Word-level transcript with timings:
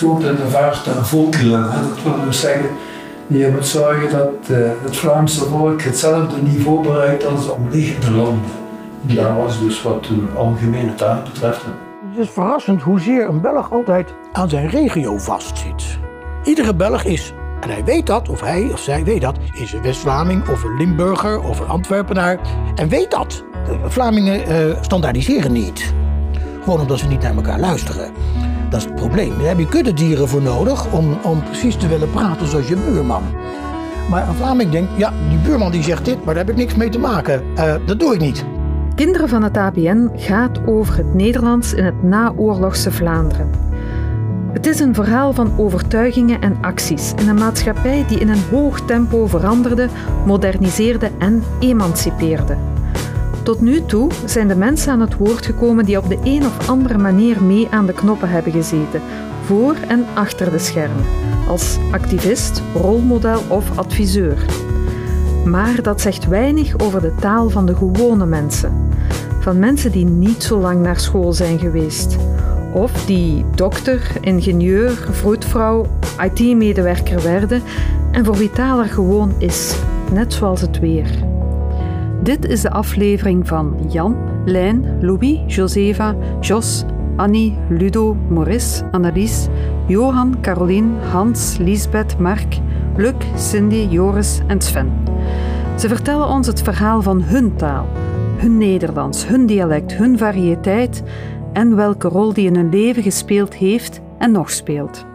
schoot 0.00 0.22
in 0.22 0.36
de 0.36 0.48
vaart 0.48 0.86
en. 0.86 0.94
Dat 0.94 2.02
wil 2.02 2.24
dus 2.24 2.40
zeggen, 2.40 2.70
je 3.26 3.50
moet 3.52 3.66
zorgen 3.66 4.10
dat 4.10 4.50
uh, 4.50 4.58
het 4.82 4.96
Vlaamse 4.96 5.44
volk 5.44 5.82
hetzelfde 5.82 6.42
niveau 6.42 6.82
bereikt 6.82 7.26
als 7.26 7.46
de 7.46 7.52
omliggende 7.52 8.10
landen. 8.10 8.50
En 9.06 9.14
dat 9.14 9.36
was 9.36 9.60
dus 9.60 9.82
wat 9.82 10.04
de 10.04 10.26
algemene 10.36 10.94
taal 10.94 11.22
betreft. 11.22 11.64
Het 12.10 12.18
is 12.18 12.30
verrassend 12.30 12.82
hoezeer 12.82 13.28
een 13.28 13.40
Belg 13.40 13.72
altijd 13.72 14.14
aan 14.32 14.48
zijn 14.48 14.68
regio 14.68 15.18
vastzit. 15.18 15.98
Iedere 16.44 16.74
Belg 16.74 17.04
is, 17.04 17.32
en 17.60 17.70
hij 17.70 17.84
weet 17.84 18.06
dat, 18.06 18.28
of 18.28 18.40
hij 18.40 18.68
of 18.72 18.80
zij 18.80 19.04
weet 19.04 19.20
dat, 19.20 19.36
is 19.52 19.72
een 19.72 19.82
West-Vlaming 19.82 20.48
of 20.48 20.64
een 20.64 20.76
Limburger 20.76 21.40
of 21.40 21.60
een 21.60 21.68
Antwerpenaar. 21.68 22.38
En 22.74 22.88
weet 22.88 23.10
dat. 23.10 23.44
De 23.66 23.90
Vlamingen 23.90 24.50
uh, 24.50 24.76
standaardiseren 24.80 25.52
niet. 25.52 25.94
Gewoon 26.62 26.80
omdat 26.80 26.98
ze 26.98 27.06
niet 27.06 27.22
naar 27.22 27.34
elkaar 27.34 27.60
luisteren. 27.60 28.12
Dat 28.70 28.80
is 28.80 28.84
het 28.84 28.94
probleem. 28.94 29.38
Daar 29.38 29.48
heb 29.48 29.58
je 29.58 29.66
kuddedieren 29.66 30.28
voor 30.28 30.42
nodig 30.42 30.92
om, 30.92 31.18
om 31.22 31.42
precies 31.42 31.76
te 31.76 31.88
willen 31.88 32.10
praten 32.10 32.46
zoals 32.46 32.68
je 32.68 32.76
buurman. 32.76 33.22
Maar 34.10 34.28
een 34.28 34.34
Vlaming 34.34 34.70
denkt, 34.70 34.90
ja, 34.96 35.12
die 35.28 35.38
buurman 35.38 35.70
die 35.70 35.82
zegt 35.82 36.04
dit, 36.04 36.24
maar 36.24 36.34
daar 36.34 36.44
heb 36.44 36.52
ik 36.52 36.60
niks 36.60 36.74
mee 36.74 36.88
te 36.88 36.98
maken. 36.98 37.42
Uh, 37.54 37.74
dat 37.86 37.98
doe 37.98 38.14
ik 38.14 38.20
niet. 38.20 38.44
Kinderen 38.94 39.28
van 39.28 39.42
het 39.42 39.56
ABN 39.56 40.10
gaat 40.14 40.66
over 40.66 40.96
het 40.96 41.14
Nederlands 41.14 41.72
in 41.74 41.84
het 41.84 42.02
naoorlogse 42.02 42.90
Vlaanderen. 42.90 43.50
Het 44.52 44.66
is 44.66 44.80
een 44.80 44.94
verhaal 44.94 45.32
van 45.32 45.52
overtuigingen 45.58 46.40
en 46.40 46.58
acties 46.60 47.12
in 47.16 47.28
een 47.28 47.38
maatschappij 47.38 48.04
die 48.08 48.18
in 48.18 48.28
een 48.28 48.42
hoog 48.50 48.80
tempo 48.80 49.26
veranderde, 49.26 49.88
moderniseerde 50.26 51.10
en 51.18 51.42
emancipeerde. 51.60 52.69
Tot 53.50 53.60
nu 53.60 53.84
toe 53.84 54.10
zijn 54.24 54.48
de 54.48 54.56
mensen 54.56 54.92
aan 54.92 55.00
het 55.00 55.16
woord 55.16 55.46
gekomen 55.46 55.84
die 55.84 55.98
op 55.98 56.08
de 56.08 56.18
een 56.24 56.46
of 56.46 56.68
andere 56.68 56.98
manier 56.98 57.42
mee 57.42 57.68
aan 57.70 57.86
de 57.86 57.92
knoppen 57.92 58.28
hebben 58.28 58.52
gezeten, 58.52 59.00
voor 59.44 59.74
en 59.88 60.04
achter 60.14 60.50
de 60.50 60.58
schermen, 60.58 61.04
als 61.48 61.78
activist, 61.90 62.62
rolmodel 62.74 63.40
of 63.48 63.78
adviseur. 63.78 64.44
Maar 65.44 65.82
dat 65.82 66.00
zegt 66.00 66.28
weinig 66.28 66.78
over 66.78 67.00
de 67.00 67.14
taal 67.20 67.50
van 67.50 67.66
de 67.66 67.74
gewone 67.74 68.26
mensen. 68.26 68.72
Van 69.40 69.58
mensen 69.58 69.92
die 69.92 70.06
niet 70.06 70.42
zo 70.42 70.58
lang 70.58 70.80
naar 70.80 71.00
school 71.00 71.32
zijn 71.32 71.58
geweest. 71.58 72.16
Of 72.72 73.04
die 73.04 73.44
dokter, 73.54 74.12
ingenieur, 74.20 74.90
vroedvrouw, 75.10 75.86
IT-medewerker 76.18 77.22
werden 77.22 77.62
en 78.10 78.24
voor 78.24 78.36
wie 78.36 78.50
taal 78.50 78.78
er 78.78 78.88
gewoon 78.88 79.32
is, 79.38 79.76
net 80.12 80.32
zoals 80.32 80.60
het 80.60 80.78
weer. 80.78 81.29
Dit 82.22 82.48
is 82.48 82.60
de 82.60 82.70
aflevering 82.70 83.48
van 83.48 83.76
Jan, 83.88 84.16
Lijn, 84.44 85.04
Louis, 85.04 85.40
Josefa, 85.46 86.14
Jos, 86.40 86.84
Annie, 87.16 87.58
Ludo, 87.68 88.14
Maurice, 88.28 88.84
Annelies, 88.90 89.48
Johan, 89.86 90.40
Caroline, 90.40 90.98
Hans, 90.98 91.56
Lisbeth, 91.56 92.18
Mark, 92.18 92.58
Luc, 92.96 93.14
Cindy, 93.36 93.86
Joris 93.90 94.40
en 94.46 94.60
Sven. 94.60 94.92
Ze 95.78 95.88
vertellen 95.88 96.28
ons 96.28 96.46
het 96.46 96.62
verhaal 96.62 97.02
van 97.02 97.22
hun 97.22 97.56
taal, 97.56 97.86
hun 98.36 98.58
Nederlands, 98.58 99.26
hun 99.26 99.46
dialect, 99.46 99.94
hun 99.94 100.18
variëteit 100.18 101.02
en 101.52 101.76
welke 101.76 102.08
rol 102.08 102.32
die 102.32 102.46
in 102.46 102.56
hun 102.56 102.70
leven 102.70 103.02
gespeeld 103.02 103.54
heeft 103.54 104.00
en 104.18 104.32
nog 104.32 104.50
speelt. 104.50 105.06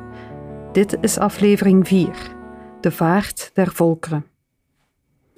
Dit 0.72 0.98
is 1.02 1.18
aflevering 1.18 1.88
4, 1.88 2.10
De 2.82 2.92
Vaart 2.92 3.52
der 3.54 3.72
Volkeren. 3.72 4.35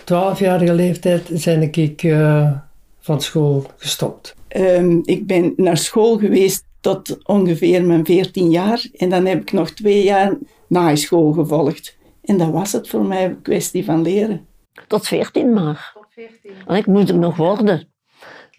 Twaalfjarige 0.08 0.74
leeftijd 0.74 1.30
zijn 1.34 1.62
ik 1.62 2.04
uh, 2.04 2.52
van 3.00 3.22
school 3.22 3.66
gestopt. 3.78 4.36
Um, 4.58 5.02
ik 5.06 5.28
ben 5.28 5.54
naar 5.56 5.78
school 5.78 6.18
geweest 6.18 6.66
tot 6.82 7.18
ongeveer 7.24 7.86
mijn 7.86 8.06
14 8.06 8.50
jaar 8.50 8.86
en 8.94 9.10
dan 9.10 9.26
heb 9.26 9.42
ik 9.42 9.52
nog 9.52 9.70
twee 9.70 10.04
jaar 10.04 10.38
na 10.68 10.96
school 10.96 11.32
gevolgd. 11.32 11.98
En 12.24 12.38
dat 12.38 12.50
was 12.50 12.72
het 12.72 12.90
voor 12.90 13.06
mij 13.06 13.26
een 13.26 13.42
kwestie 13.42 13.86
van 13.86 14.02
leren. 14.02 14.46
Tot 14.88 15.08
14 15.08 15.54
maar. 15.54 15.92
Tot 15.94 16.06
14. 16.10 16.52
Want 16.66 16.80
ik 16.80 16.86
moest 16.86 17.10
er 17.10 17.18
nog 17.18 17.36
worden. 17.36 17.88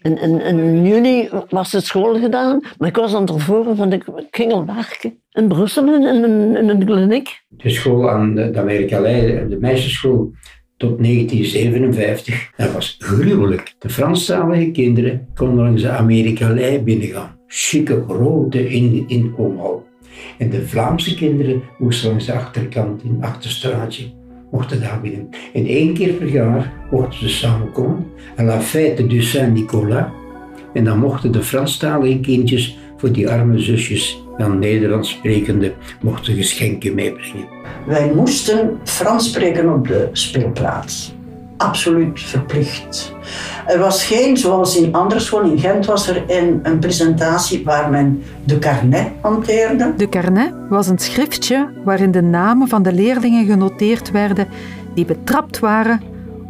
In, 0.01 0.17
in, 0.17 0.41
in, 0.41 0.85
juni 0.87 1.29
was 1.49 1.71
het 1.71 1.85
school 1.85 2.19
gedaan, 2.19 2.59
maar 2.77 2.89
ik 2.89 2.95
was 2.95 3.13
aan 3.13 3.21
het 3.21 3.29
ervoor, 3.29 3.75
want 3.75 3.93
ik, 3.93 4.03
ging 4.31 4.51
al 4.51 4.65
werken 4.65 5.21
in 5.31 5.47
Brussel 5.47 5.93
in, 5.93 6.03
in, 6.03 6.55
in 6.55 6.69
een 6.69 6.85
kliniek. 6.85 7.41
De 7.47 7.69
school 7.69 8.09
aan 8.09 8.35
de, 8.35 8.49
de 8.49 8.59
Amerikalei, 8.59 9.47
de 9.47 9.57
meisjesschool, 9.57 10.31
tot 10.79 10.97
1957, 11.03 12.51
dat 12.57 12.73
was 12.73 12.95
gruwelijk. 12.99 13.75
De 13.79 13.89
Franstalige 13.89 14.71
kinderen 14.71 15.27
konden 15.35 15.63
langs 15.63 15.81
de 15.81 15.89
Amerikalei 15.89 16.79
binnengaan. 16.79 17.37
Chique, 17.47 18.03
grote 18.07 18.69
in, 18.69 19.03
inkomenhal. 19.07 19.87
En 20.37 20.49
de 20.49 20.67
Vlaamse 20.67 21.15
kinderen 21.15 21.61
moesten 21.77 22.09
langs 22.09 22.25
de 22.25 22.33
achterkant, 22.33 23.03
in 23.03 23.13
het 23.13 23.23
achterstraatje, 23.23 24.03
mochten 24.51 24.81
daar 24.81 25.01
binnen. 25.01 25.29
En 25.53 25.65
één 25.65 25.93
keer 25.93 26.13
per 26.13 26.27
jaar 26.27 26.73
mochten 26.91 27.19
ze 27.19 27.29
samenkomen. 27.29 28.05
En 28.35 28.45
la 28.45 28.61
fête 28.61 29.07
du 29.07 29.21
Saint-Nicolas. 29.21 30.05
En 30.73 30.83
dan 30.83 30.99
mochten 30.99 31.31
de 31.31 31.43
Franstalige 31.43 32.19
kindjes 32.19 32.77
voor 32.97 33.11
die 33.11 33.29
arme 33.29 33.59
zusjes, 33.59 34.23
dan 34.39 34.59
Nederlands 34.59 35.09
sprekende, 35.09 35.73
mochten 36.01 36.35
geschenken 36.35 36.95
meebrengen. 36.95 37.47
Wij 37.85 38.11
moesten 38.15 38.79
Frans 38.83 39.27
spreken 39.27 39.73
op 39.73 39.87
de 39.87 40.09
speelplaats. 40.11 41.13
Absoluut 41.57 42.21
verplicht. 42.21 43.13
Er 43.67 43.79
was 43.79 44.05
geen, 44.05 44.37
zoals 44.37 44.77
in 44.77 44.93
andere 44.93 45.19
scholen, 45.19 45.51
in 45.51 45.59
Gent 45.59 45.85
was 45.85 46.07
er 46.07 46.23
een, 46.27 46.59
een 46.63 46.79
presentatie 46.79 47.63
waar 47.63 47.89
men 47.89 48.23
de 48.43 48.59
carnet 48.59 49.07
hanteerde. 49.21 49.93
De 49.97 50.09
carnet 50.09 50.53
was 50.69 50.87
een 50.87 50.99
schriftje 50.99 51.69
waarin 51.83 52.11
de 52.11 52.21
namen 52.21 52.67
van 52.67 52.83
de 52.83 52.93
leerlingen 52.93 53.45
genoteerd 53.45 54.11
werden 54.11 54.47
die 54.93 55.05
betrapt 55.05 55.59
waren 55.59 56.01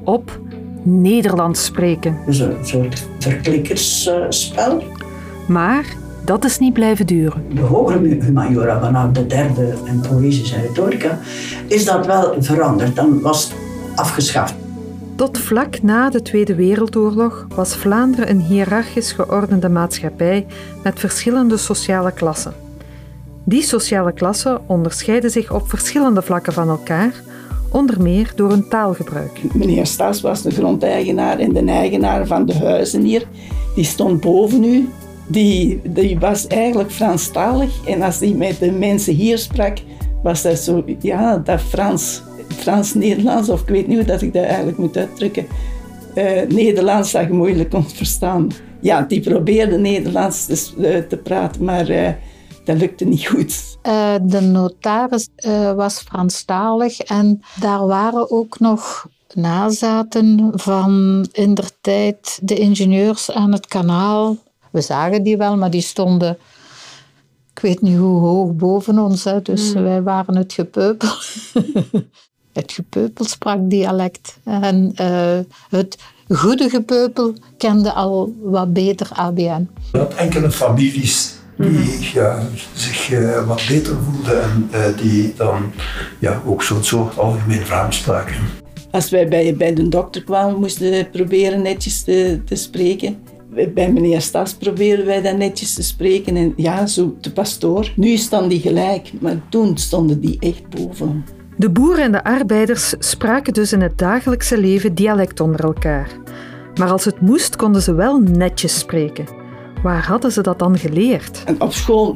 op 0.04 0.40
Nederlands 0.84 1.66
spreken. 1.66 2.18
Dus 2.26 2.40
een 2.40 2.66
soort 2.66 3.08
verklikkersspel. 3.20 4.84
Maar 5.48 5.86
dat 6.30 6.46
is 6.46 6.60
niet 6.60 6.74
blijven 6.74 7.06
duren. 7.06 7.44
De 7.54 7.62
hogere 7.62 8.18
humaniora 8.22 8.80
vanaf 8.80 9.12
de 9.12 9.26
derde 9.26 9.74
en 9.86 10.02
poëzie 10.10 10.56
en 10.56 10.62
retorica 10.62 11.20
is 11.68 11.86
dat 11.86 12.06
wel 12.06 12.36
veranderd. 12.40 12.96
Dan 12.96 13.22
was 13.22 13.44
het 13.44 13.56
afgeschaft. 13.96 14.56
Tot 15.16 15.38
vlak 15.38 15.82
na 15.82 16.10
de 16.10 16.22
Tweede 16.22 16.56
Wereldoorlog 16.56 17.48
was 17.56 17.76
Vlaanderen 17.76 18.30
een 18.30 18.42
hiërarchisch 18.42 19.12
geordende 19.12 19.70
maatschappij 19.70 20.46
met 20.84 21.00
verschillende 21.00 21.58
sociale 21.58 22.12
klassen. 22.12 22.54
Die 23.44 23.64
sociale 23.64 24.12
klassen 24.12 24.60
onderscheiden 24.66 25.32
zich 25.32 25.54
op 25.54 25.70
verschillende 25.70 26.22
vlakken 26.22 26.54
van 26.54 26.70
elkaar, 26.70 27.14
onder 27.72 28.02
meer 28.02 28.32
door 28.36 28.50
hun 28.50 28.70
taalgebruik. 28.70 29.42
Meneer 29.54 29.86
Stas 29.86 30.22
was 30.22 30.42
de 30.42 30.52
grondeigenaar 30.52 31.40
en 31.40 31.54
de 31.54 31.66
eigenaar 31.66 32.28
van 32.28 32.46
de 32.46 32.56
huizen 32.56 33.04
hier. 33.04 33.28
Die 33.76 33.84
stond 33.84 34.22
boven 34.22 34.64
u. 34.64 34.90
Die, 35.30 35.82
die 35.84 36.20
was 36.20 36.48
eigenlijk 36.48 36.92
Franstalig 36.92 37.86
en 37.86 38.02
als 38.02 38.20
hij 38.20 38.34
met 38.34 38.60
de 38.60 38.72
mensen 38.72 39.14
hier 39.14 39.38
sprak, 39.38 39.78
was 40.24 40.42
dat 40.42 40.58
zo, 40.58 40.84
ja, 41.00 41.38
dat 41.38 41.62
Frans 41.62 42.22
Frans-Nederlands, 42.56 43.50
of 43.50 43.62
ik 43.62 43.68
weet 43.68 43.88
niet 43.88 43.98
hoe 43.98 44.06
dat 44.06 44.22
ik 44.22 44.34
dat 44.34 44.44
eigenlijk 44.44 44.78
moet 44.78 44.98
uitdrukken. 44.98 45.48
Uh, 46.16 46.42
Nederlands 46.48 47.12
dat 47.12 47.28
je 47.28 47.34
moeilijk 47.34 47.70
kon 47.70 47.90
verstaan. 47.90 48.52
Ja, 48.82 49.02
die 49.02 49.22
probeerde 49.22 49.78
Nederlands 49.78 50.46
te, 50.46 50.72
uh, 50.78 50.98
te 51.08 51.18
praten, 51.18 51.64
maar 51.64 51.90
uh, 51.90 52.10
dat 52.64 52.78
lukte 52.78 53.06
niet 53.06 53.28
goed. 53.28 53.78
de 54.22 54.42
notaris 54.42 55.30
was 55.76 56.00
Franstalig 56.00 57.00
en 57.00 57.42
daar 57.60 57.88
waren 57.88 58.32
ook 58.32 58.60
nog 58.60 59.08
nazaten 59.34 60.52
van 60.54 61.26
in 61.32 61.54
der 61.54 61.70
tijd 61.82 62.40
de 62.42 62.56
ingenieurs 62.56 63.32
aan 63.32 63.52
het 63.52 63.68
kanaal. 63.68 64.38
We 64.72 64.82
zagen 64.82 65.24
die 65.24 65.38
wel, 65.38 65.58
maar 65.58 65.72
die 65.72 65.82
stonden 65.82 66.38
ik 67.60 67.66
weet 67.66 67.82
niet 67.82 67.98
hoe 67.98 68.20
hoog 68.20 68.56
boven 68.56 69.00
ons, 69.00 69.24
hè, 69.24 69.42
dus 69.42 69.74
mm. 69.74 69.84
wij 69.84 70.02
waren 70.02 70.36
het 70.36 70.54
gepeupel. 70.54 71.10
het 72.60 72.72
gepeupelsprakdialect. 72.72 74.38
En 74.44 74.94
uh, 75.02 75.40
het 75.70 75.98
goede 76.28 76.70
gepeupel 76.70 77.34
kende 77.58 77.94
al 77.94 78.36
wat 78.42 78.74
beter 78.74 79.10
ABN. 79.14 79.70
Dat 79.92 80.14
enkele 80.14 80.52
families 80.52 81.34
die 81.58 82.10
ja, 82.14 82.44
zich 82.74 83.12
uh, 83.12 83.48
wat 83.48 83.62
beter 83.68 83.96
voelden 84.04 84.44
en 84.44 84.70
uh, 84.74 84.98
die 84.98 85.34
dan 85.34 85.72
ja, 86.20 86.42
ook 86.46 86.64
zo'n 86.64 86.84
soort 86.84 87.18
algemeen 87.18 87.66
Vlaams 87.66 87.98
spraken. 87.98 88.36
Als 88.92 89.10
wij 89.10 89.28
bij, 89.28 89.56
bij 89.56 89.74
de 89.74 89.90
dokter 89.90 90.24
kwamen, 90.24 90.60
moesten 90.60 90.92
we 90.92 91.08
proberen 91.12 91.62
netjes 91.62 92.04
te, 92.04 92.42
te 92.46 92.56
spreken. 92.56 93.18
Bij 93.50 93.92
meneer 93.92 94.22
Stas 94.22 94.54
probeerden 94.54 95.06
wij 95.06 95.22
dat 95.22 95.38
netjes 95.38 95.74
te 95.74 95.84
spreken. 95.84 96.36
En 96.36 96.54
ja, 96.56 96.86
zo 96.86 97.16
de 97.22 97.32
pastoor. 97.32 97.92
Nu 97.96 98.18
staan 98.18 98.48
die 98.48 98.60
gelijk, 98.60 99.12
maar 99.20 99.42
toen 99.50 99.78
stonden 99.78 100.20
die 100.20 100.38
echt 100.40 100.70
boven. 100.70 101.26
De 101.58 101.70
boeren 101.70 102.04
en 102.04 102.12
de 102.12 102.24
arbeiders 102.24 102.94
spraken 103.00 103.54
dus 103.54 103.74
in 103.74 103.82
het 103.82 103.98
dagelijkse 103.98 104.58
leven 104.58 104.96
dialect 104.96 105.40
onder 105.40 105.64
elkaar. 105.64 106.10
Maar 106.76 106.90
als 106.90 107.06
het 107.06 107.22
moest, 107.22 107.56
konden 107.56 107.82
ze 107.82 107.94
wel 107.94 108.20
netjes 108.20 108.80
spreken. 108.80 109.26
Waar 109.84 110.06
hadden 110.06 110.32
ze 110.32 110.42
dat 110.42 110.60
dan 110.60 110.78
geleerd? 110.78 111.44
En 111.46 111.62
op 111.62 111.74
school 111.74 112.16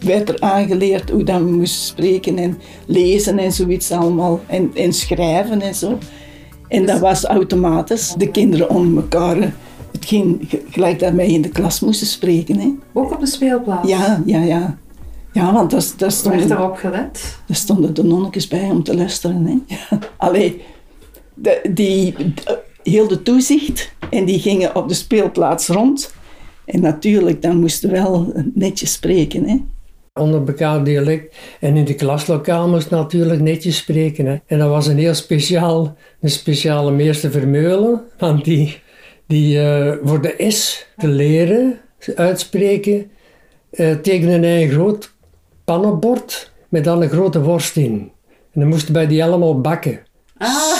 werd 0.00 0.28
er 0.28 0.40
aangeleerd 0.40 1.10
hoe 1.10 1.22
dat 1.22 1.38
we 1.38 1.50
moesten 1.50 1.86
spreken 1.86 2.38
en 2.38 2.58
lezen 2.86 3.38
en 3.38 3.52
zoiets 3.52 3.90
allemaal. 3.90 4.40
En, 4.46 4.70
en 4.74 4.92
schrijven 4.92 5.60
en 5.60 5.74
zo. 5.74 5.98
En 6.68 6.86
dat 6.86 6.98
was 6.98 7.24
automatisch. 7.24 8.14
De 8.18 8.30
kinderen 8.30 8.70
onder 8.70 9.02
elkaar, 9.02 9.52
het 9.94 10.04
ging 10.04 10.48
gelijk 10.70 10.98
dat 10.98 11.12
wij 11.12 11.26
in 11.26 11.42
de 11.42 11.48
klas 11.48 11.80
moesten 11.80 12.06
spreken. 12.06 12.58
Hè. 12.58 12.74
Ook 12.92 13.12
op 13.12 13.20
de 13.20 13.26
speelplaats? 13.26 13.88
Ja, 13.88 14.22
ja, 14.26 14.42
ja. 14.42 14.78
Ja, 15.32 15.52
want 15.52 15.70
dat, 15.70 15.94
dat 15.96 16.22
Werd 16.22 16.50
erop 16.50 16.76
gelet? 16.76 17.38
Daar 17.46 17.56
stonden 17.56 17.94
de 17.94 18.04
nonnetjes 18.04 18.48
bij 18.48 18.70
om 18.70 18.82
te 18.82 18.96
luisteren. 18.96 19.46
Hè. 19.46 19.74
Ja. 19.74 19.98
Allee, 20.16 20.62
de, 21.34 21.60
die 21.72 22.14
hielden 22.82 23.22
toezicht 23.22 23.92
en 24.10 24.24
die 24.24 24.38
gingen 24.38 24.76
op 24.76 24.88
de 24.88 24.94
speelplaats 24.94 25.68
rond. 25.68 26.14
En 26.64 26.80
natuurlijk, 26.80 27.42
dan 27.42 27.60
moesten 27.60 27.90
we 27.90 27.96
wel 27.96 28.32
netjes 28.54 28.92
spreken. 28.92 29.48
Hè. 29.48 29.56
Onder 30.20 30.46
elkaar 30.46 30.84
dialect. 30.84 31.36
En 31.60 31.76
in 31.76 31.84
de 31.84 31.94
klaslokaal 31.94 32.68
moest 32.68 32.90
natuurlijk 32.90 33.40
netjes 33.40 33.76
spreken. 33.76 34.26
Hè. 34.26 34.36
En 34.46 34.58
dat 34.58 34.68
was 34.68 34.86
een 34.86 34.98
heel 34.98 35.14
speciaal, 35.14 35.96
een 36.20 36.30
speciale 36.30 36.90
meester 36.90 37.30
Vermeulen. 37.30 38.02
Want 38.18 38.44
die, 38.44 38.82
die 39.34 39.58
uh, 39.58 39.92
voor 40.02 40.20
de 40.20 40.50
S 40.50 40.86
te 40.96 41.08
leren 41.08 41.78
uitspreken, 42.14 43.10
uh, 43.70 43.94
tekende 43.94 44.46
hij 44.46 44.62
een 44.62 44.70
groot 44.70 45.14
pannenbord 45.64 46.52
met 46.68 46.84
dan 46.84 47.02
een 47.02 47.08
grote 47.08 47.42
worst 47.42 47.76
in. 47.76 48.12
En 48.52 48.60
dan 48.60 48.68
moesten 48.68 48.92
bij 48.92 49.06
die 49.06 49.24
allemaal 49.24 49.60
bakken. 49.60 50.00
Ah. 50.36 50.73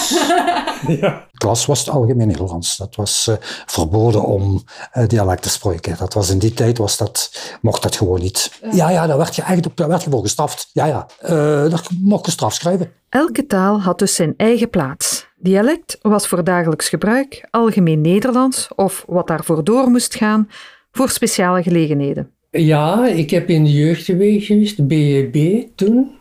ja. 1.01 1.27
klas 1.33 1.65
was 1.65 1.79
het 1.79 1.89
algemeen 1.89 2.27
Nederlands. 2.27 2.77
Dat 2.77 2.95
was 2.95 3.27
uh, 3.29 3.35
verboden 3.65 4.23
om 4.23 4.63
uh, 4.97 5.07
dialect 5.07 5.41
te 5.41 5.49
spreken. 5.49 5.95
Dat 5.97 6.13
was 6.13 6.29
in 6.29 6.39
die 6.39 6.53
tijd 6.53 6.77
was 6.77 6.97
dat, 6.97 7.31
mocht 7.61 7.81
dat 7.81 7.95
gewoon 7.95 8.19
niet. 8.19 8.59
Ja, 8.71 8.89
ja, 8.89 9.07
daar 9.07 9.17
werd 9.17 9.35
je 9.35 9.41
eigenlijk 9.41 9.77
daar 9.77 9.87
werd 9.87 10.03
je 10.03 10.09
voor 10.09 10.21
gestraft. 10.21 10.69
Ja, 10.73 10.85
ja, 10.85 11.07
uh, 11.23 11.29
daar 11.69 11.87
mocht 12.01 12.25
je 12.25 12.31
straf 12.31 12.53
schrijven. 12.53 12.91
Elke 13.09 13.47
taal 13.47 13.81
had 13.81 13.99
dus 13.99 14.15
zijn 14.15 14.33
eigen 14.37 14.69
plaats. 14.69 15.27
Dialect 15.35 15.97
was 16.01 16.27
voor 16.27 16.43
dagelijks 16.43 16.89
gebruik, 16.89 17.47
algemeen 17.49 18.01
Nederlands 18.01 18.67
of 18.75 19.03
wat 19.07 19.27
daarvoor 19.27 19.63
door 19.63 19.89
moest 19.89 20.15
gaan, 20.15 20.49
voor 20.91 21.09
speciale 21.09 21.63
gelegenheden. 21.63 22.29
Ja, 22.51 23.07
ik 23.07 23.29
heb 23.29 23.49
in 23.49 23.63
de 23.63 23.71
jeugd 23.71 24.05
geweest, 24.05 24.87
BEB 24.87 25.67
toen. 25.75 26.11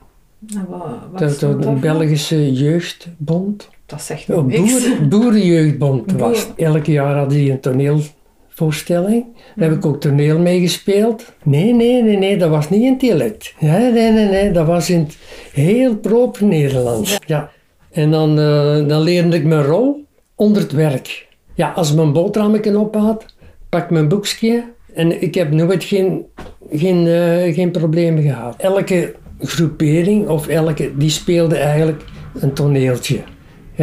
Wat, 0.68 1.18
dat, 1.18 1.40
dat 1.40 1.62
de 1.62 1.70
Belgische 1.70 2.52
Jeugdbond. 2.52 3.68
Dat 3.86 4.02
zegt 4.02 4.26
boer, 4.26 4.44
Boerenjeugdbond 5.08 6.06
Boer. 6.06 6.18
was. 6.18 6.46
Elke 6.56 6.92
jaar 6.92 7.16
hadden 7.16 7.38
die 7.38 7.50
een 7.50 7.60
toneelvoorstelling. 7.60 9.24
Daar 9.56 9.68
heb 9.68 9.78
ik 9.78 9.86
ook 9.86 10.00
toneel 10.00 10.38
meegespeeld. 10.38 11.32
Nee, 11.42 11.74
nee, 11.74 12.02
nee, 12.02 12.16
nee, 12.16 12.36
dat 12.36 12.50
was 12.50 12.70
niet 12.70 12.82
in 12.82 12.98
dialect. 12.98 13.54
Nee, 13.58 13.92
nee, 13.92 14.10
nee, 14.10 14.28
nee, 14.28 14.50
dat 14.50 14.66
was 14.66 14.90
in 14.90 14.98
het 14.98 15.16
heel 15.52 15.96
proper 15.96 16.44
Nederlands. 16.44 17.18
Ja. 17.26 17.50
En 17.90 18.10
dan, 18.10 18.38
uh, 18.38 18.88
dan 18.88 19.00
leerde 19.00 19.36
ik 19.36 19.44
mijn 19.44 19.62
rol 19.64 20.04
onder 20.34 20.62
het 20.62 20.72
werk. 20.72 21.28
Ja, 21.54 21.70
als 21.70 21.94
mijn 21.94 22.12
boterhammetje 22.12 22.78
ophaat, 22.78 23.24
pak 23.68 23.82
ik 23.84 23.90
mijn 23.90 24.08
boekje 24.08 24.64
en 24.94 25.22
ik 25.22 25.34
heb 25.34 25.50
nooit 25.50 25.84
geen, 25.84 26.24
geen, 26.72 27.06
uh, 27.06 27.54
geen 27.54 27.70
problemen 27.70 28.22
gehad. 28.22 28.54
Elke 28.58 29.14
groepering 29.40 30.28
of 30.28 30.46
elke, 30.46 30.96
die 30.96 31.10
speelde 31.10 31.56
eigenlijk 31.56 32.04
een 32.40 32.52
toneeltje. 32.52 33.20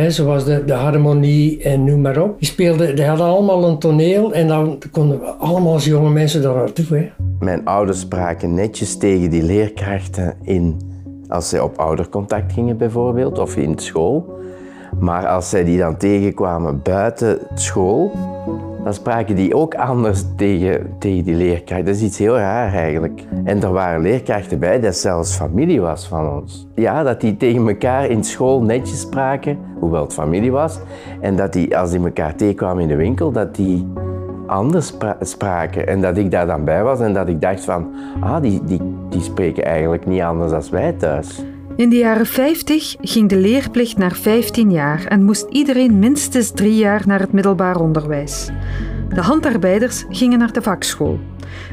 Zoals 0.07 0.45
de, 0.45 0.65
de 0.65 0.73
harmonie 0.73 1.63
en 1.63 1.83
noem 1.83 2.01
maar 2.01 2.21
op. 2.21 2.39
Die, 2.39 2.47
speelden, 2.47 2.95
die 2.95 3.05
hadden 3.05 3.25
allemaal 3.25 3.63
een 3.63 3.79
toneel 3.79 4.33
en 4.33 4.47
dan 4.47 4.77
konden 4.91 5.19
we 5.19 5.25
allemaal 5.25 5.73
als 5.73 5.85
jonge 5.85 6.09
mensen 6.09 6.41
daar 6.41 6.55
naartoe. 6.55 7.09
Mijn 7.39 7.65
ouders 7.65 7.99
spraken 7.99 8.53
netjes 8.53 8.97
tegen 8.97 9.29
die 9.29 9.43
leerkrachten 9.43 10.35
in 10.41 10.89
als 11.27 11.49
ze 11.49 11.63
op 11.63 11.77
oudercontact 11.77 12.53
gingen 12.53 12.77
bijvoorbeeld 12.77 13.39
of 13.39 13.55
in 13.57 13.79
school. 13.79 14.39
Maar 14.99 15.27
als 15.27 15.49
zij 15.49 15.63
die 15.63 15.77
dan 15.77 15.97
tegenkwamen 15.97 16.81
buiten 16.83 17.39
school, 17.53 18.11
dan 18.83 18.93
spraken 18.93 19.35
die 19.35 19.55
ook 19.55 19.75
anders 19.75 20.23
tegen, 20.35 20.95
tegen 20.99 21.23
die 21.23 21.35
leerkracht. 21.35 21.85
Dat 21.85 21.95
is 21.95 22.01
iets 22.01 22.17
heel 22.17 22.37
raar 22.37 22.73
eigenlijk. 22.73 23.23
En 23.43 23.63
er 23.63 23.71
waren 23.71 24.01
leerkrachten 24.01 24.59
bij 24.59 24.79
dat 24.79 24.95
zelfs 24.95 25.35
familie 25.35 25.81
was 25.81 26.07
van 26.07 26.29
ons. 26.41 26.67
Ja, 26.75 27.03
dat 27.03 27.21
die 27.21 27.37
tegen 27.37 27.67
elkaar 27.67 28.09
in 28.09 28.23
school 28.23 28.61
netjes 28.61 28.99
spraken, 28.99 29.57
hoewel 29.79 30.03
het 30.03 30.13
familie 30.13 30.51
was. 30.51 30.79
En 31.19 31.35
dat 31.35 31.53
die, 31.53 31.77
als 31.77 31.91
die 31.91 32.03
elkaar 32.03 32.35
tegenkwamen 32.35 32.81
in 32.81 32.87
de 32.87 32.95
winkel, 32.95 33.31
dat 33.31 33.55
die 33.55 33.87
anders 34.47 34.93
spraken. 35.19 35.87
En 35.87 36.01
dat 36.01 36.17
ik 36.17 36.31
daar 36.31 36.47
dan 36.47 36.63
bij 36.63 36.83
was 36.83 36.99
en 36.99 37.13
dat 37.13 37.27
ik 37.27 37.41
dacht 37.41 37.65
van, 37.65 37.87
ah, 38.19 38.41
die, 38.41 38.63
die, 38.63 38.81
die 39.09 39.21
spreken 39.21 39.65
eigenlijk 39.65 40.05
niet 40.05 40.21
anders 40.21 40.51
dan 40.51 40.63
wij 40.71 40.91
thuis. 40.91 41.43
In 41.81 41.89
de 41.89 41.97
jaren 41.97 42.25
50 42.25 42.95
ging 43.01 43.29
de 43.29 43.37
leerplicht 43.37 43.97
naar 43.97 44.15
15 44.15 44.71
jaar 44.71 45.05
en 45.05 45.23
moest 45.23 45.45
iedereen 45.49 45.99
minstens 45.99 46.51
drie 46.51 46.75
jaar 46.75 47.01
naar 47.05 47.19
het 47.19 47.31
middelbaar 47.31 47.79
onderwijs. 47.79 48.49
De 49.09 49.21
handarbeiders 49.21 50.05
gingen 50.09 50.39
naar 50.39 50.53
de 50.53 50.61
vakschool. 50.61 51.19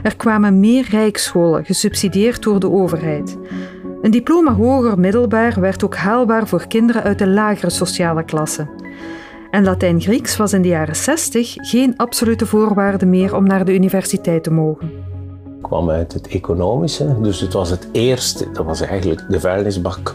Er 0.02 0.16
kwamen 0.16 0.60
meer 0.60 0.86
rijkscholen, 0.90 1.64
gesubsidieerd 1.64 2.42
door 2.42 2.60
de 2.60 2.70
overheid. 2.70 3.38
Een 4.02 4.10
diploma 4.10 4.54
hoger 4.54 4.98
middelbaar 4.98 5.60
werd 5.60 5.84
ook 5.84 5.96
haalbaar 5.96 6.48
voor 6.48 6.66
kinderen 6.66 7.02
uit 7.02 7.18
de 7.18 7.28
lagere 7.28 7.70
sociale 7.70 8.24
klasse. 8.24 8.68
En 9.50 9.64
Latijn-Grieks 9.64 10.36
was 10.36 10.52
in 10.52 10.62
de 10.62 10.68
jaren 10.68 10.96
60 10.96 11.54
geen 11.56 11.96
absolute 11.96 12.46
voorwaarde 12.46 13.06
meer 13.06 13.34
om 13.34 13.46
naar 13.46 13.64
de 13.64 13.74
universiteit 13.74 14.42
te 14.42 14.50
mogen 14.50 15.07
kwam 15.62 15.90
uit 15.90 16.12
het 16.12 16.28
economische. 16.28 17.20
Dus 17.20 17.40
het 17.40 17.52
was 17.52 17.70
het 17.70 17.88
eerste, 17.92 18.50
dat 18.50 18.64
was 18.64 18.80
eigenlijk 18.80 19.24
de 19.28 19.40
vuilnisbak 19.40 20.14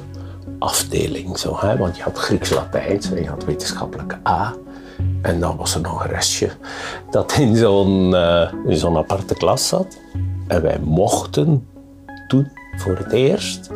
afdeling. 0.59 1.37
Zo, 1.37 1.55
hè? 1.57 1.77
Want 1.77 1.97
je 1.97 2.03
had 2.03 2.17
Grieks-Latijns 2.17 3.11
en 3.11 3.23
je 3.23 3.29
had 3.29 3.45
wetenschappelijke 3.45 4.17
A. 4.27 4.53
En 5.21 5.39
dan 5.39 5.57
was 5.57 5.75
er 5.75 5.81
nog 5.81 6.03
een 6.03 6.09
restje 6.09 6.49
dat 7.09 7.31
in 7.31 7.55
zo'n 7.55 8.11
uh, 8.11 8.53
zo'n 8.67 8.97
aparte 8.97 9.33
klas 9.33 9.67
zat. 9.67 9.97
En 10.47 10.61
wij 10.61 10.79
mochten 10.83 11.67
toen 12.27 12.51
voor 12.77 12.97
het 12.97 13.11
eerst 13.11 13.69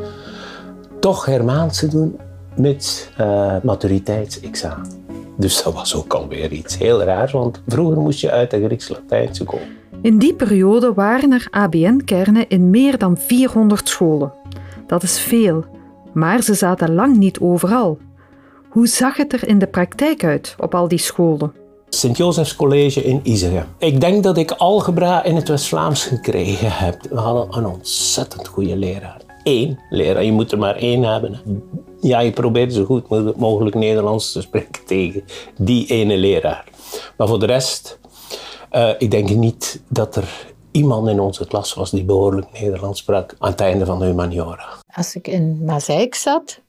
toch 0.99 1.25
Hermaanse 1.25 1.87
doen 1.87 2.19
met 2.55 3.11
uh, 3.19 3.55
maturiteitsexamen. 3.63 4.87
Dus 5.37 5.63
dat 5.63 5.73
was 5.73 5.95
ook 5.95 6.13
alweer 6.13 6.51
iets 6.51 6.77
heel 6.77 7.03
raars, 7.03 7.31
want 7.31 7.61
vroeger 7.67 7.97
moest 7.97 8.19
je 8.19 8.31
uit 8.31 8.51
de 8.51 8.65
Grieks-Latijnse 8.65 9.43
komen. 9.43 9.67
In 10.01 10.17
die 10.17 10.33
periode 10.33 10.93
waren 10.93 11.31
er 11.31 11.47
ABN-kernen 11.49 12.47
in 12.47 12.69
meer 12.69 12.97
dan 12.97 13.17
400 13.17 13.87
scholen. 13.87 14.33
Dat 14.87 15.03
is 15.03 15.19
veel, 15.19 15.65
maar 16.13 16.41
ze 16.41 16.53
zaten 16.53 16.93
lang 16.93 17.17
niet 17.17 17.39
overal. 17.39 17.97
Hoe 18.69 18.87
zag 18.87 19.17
het 19.17 19.33
er 19.33 19.47
in 19.47 19.59
de 19.59 19.67
praktijk 19.67 20.23
uit 20.23 20.55
op 20.59 20.75
al 20.75 20.87
die 20.87 20.97
scholen? 20.97 21.53
Sint-Josefs 21.89 22.55
College 22.55 23.03
in 23.03 23.19
Isegem. 23.23 23.65
Ik 23.77 24.01
denk 24.01 24.23
dat 24.23 24.37
ik 24.37 24.51
algebra 24.51 25.23
in 25.23 25.35
het 25.35 25.47
West-Vlaams 25.47 26.05
gekregen 26.05 26.71
heb. 26.71 27.01
We 27.09 27.19
hadden 27.19 27.57
een 27.57 27.65
ontzettend 27.65 28.47
goede 28.47 28.77
leraar. 28.77 29.21
Eén 29.43 29.79
leraar, 29.89 30.23
je 30.23 30.31
moet 30.31 30.51
er 30.51 30.57
maar 30.57 30.75
één 30.75 31.03
hebben. 31.03 31.39
Ja, 32.01 32.19
je 32.19 32.31
probeert 32.31 32.73
zo 32.73 32.85
goed 32.85 33.37
mogelijk 33.37 33.75
Nederlands 33.75 34.31
te 34.31 34.41
spreken 34.41 34.85
tegen 34.85 35.23
die 35.57 35.87
ene 35.87 36.17
leraar. 36.17 36.65
Maar 37.17 37.27
voor 37.27 37.39
de 37.39 37.45
rest 37.45 37.99
uh, 38.77 38.89
ik 38.97 39.11
denk 39.11 39.29
niet 39.29 39.81
dat 39.87 40.15
er 40.15 40.53
iemand 40.71 41.07
in 41.07 41.19
onze 41.19 41.47
klas 41.47 41.73
was 41.73 41.91
die 41.91 42.03
behoorlijk 42.03 42.59
Nederlands 42.59 42.99
sprak 42.99 43.35
aan 43.39 43.51
het 43.51 43.61
einde 43.61 43.85
van 43.85 43.99
de 43.99 44.05
humaniora. 44.05 44.67
Als 44.95 45.15
ik 45.15 45.27
in 45.27 45.63
Mazeik 45.65 46.15
zat, 46.15 46.59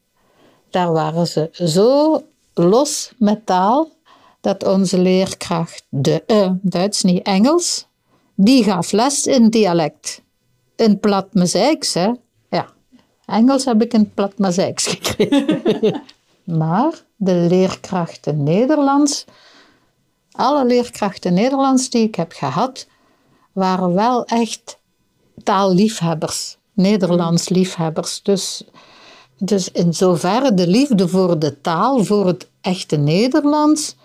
daar 0.71 0.93
waren 0.93 1.27
ze 1.27 1.49
zo 1.53 2.23
los 2.55 3.12
met 3.19 3.47
taal 3.47 3.91
dat 4.41 4.67
onze 4.67 4.99
leerkracht, 4.99 5.87
de, 5.88 6.23
uh, 6.27 6.50
Duits 6.61 7.03
niet 7.03 7.23
Engels, 7.23 7.87
die 8.35 8.65
gaf 8.65 8.93
les 8.93 9.27
in 9.27 9.49
dialect. 9.49 10.23
In 10.77 11.00
plat 11.00 11.35
Mazeiks, 11.35 11.95
hè. 11.95 12.12
Ja, 12.50 12.67
Engels 13.27 13.65
heb 13.65 13.83
ik 13.83 13.93
in 13.93 14.12
plat 14.15 14.38
Mazeiks 14.38 14.87
gekregen. 14.97 16.03
maar 16.45 17.03
de 17.17 17.35
leerkrachten 17.35 18.43
Nederlands 18.43 19.25
alle 20.38 20.66
leerkrachten 20.66 21.35
Nederlands 21.35 21.90
die 21.90 22.02
ik 22.02 22.14
heb 22.14 22.33
gehad, 22.33 22.87
waren 23.52 23.95
wel 23.95 24.25
echt 24.25 24.78
taalliefhebbers, 25.42 26.57
Nederlands 26.73 27.49
liefhebbers. 27.49 28.23
Dus, 28.23 28.64
dus 29.38 29.71
in 29.71 29.95
zoverre 29.95 30.54
de 30.54 30.66
liefde 30.66 31.09
voor 31.09 31.38
de 31.38 31.61
taal, 31.61 32.04
voor 32.04 32.26
het 32.26 32.49
echte 32.61 32.97
Nederlands, 32.97 33.97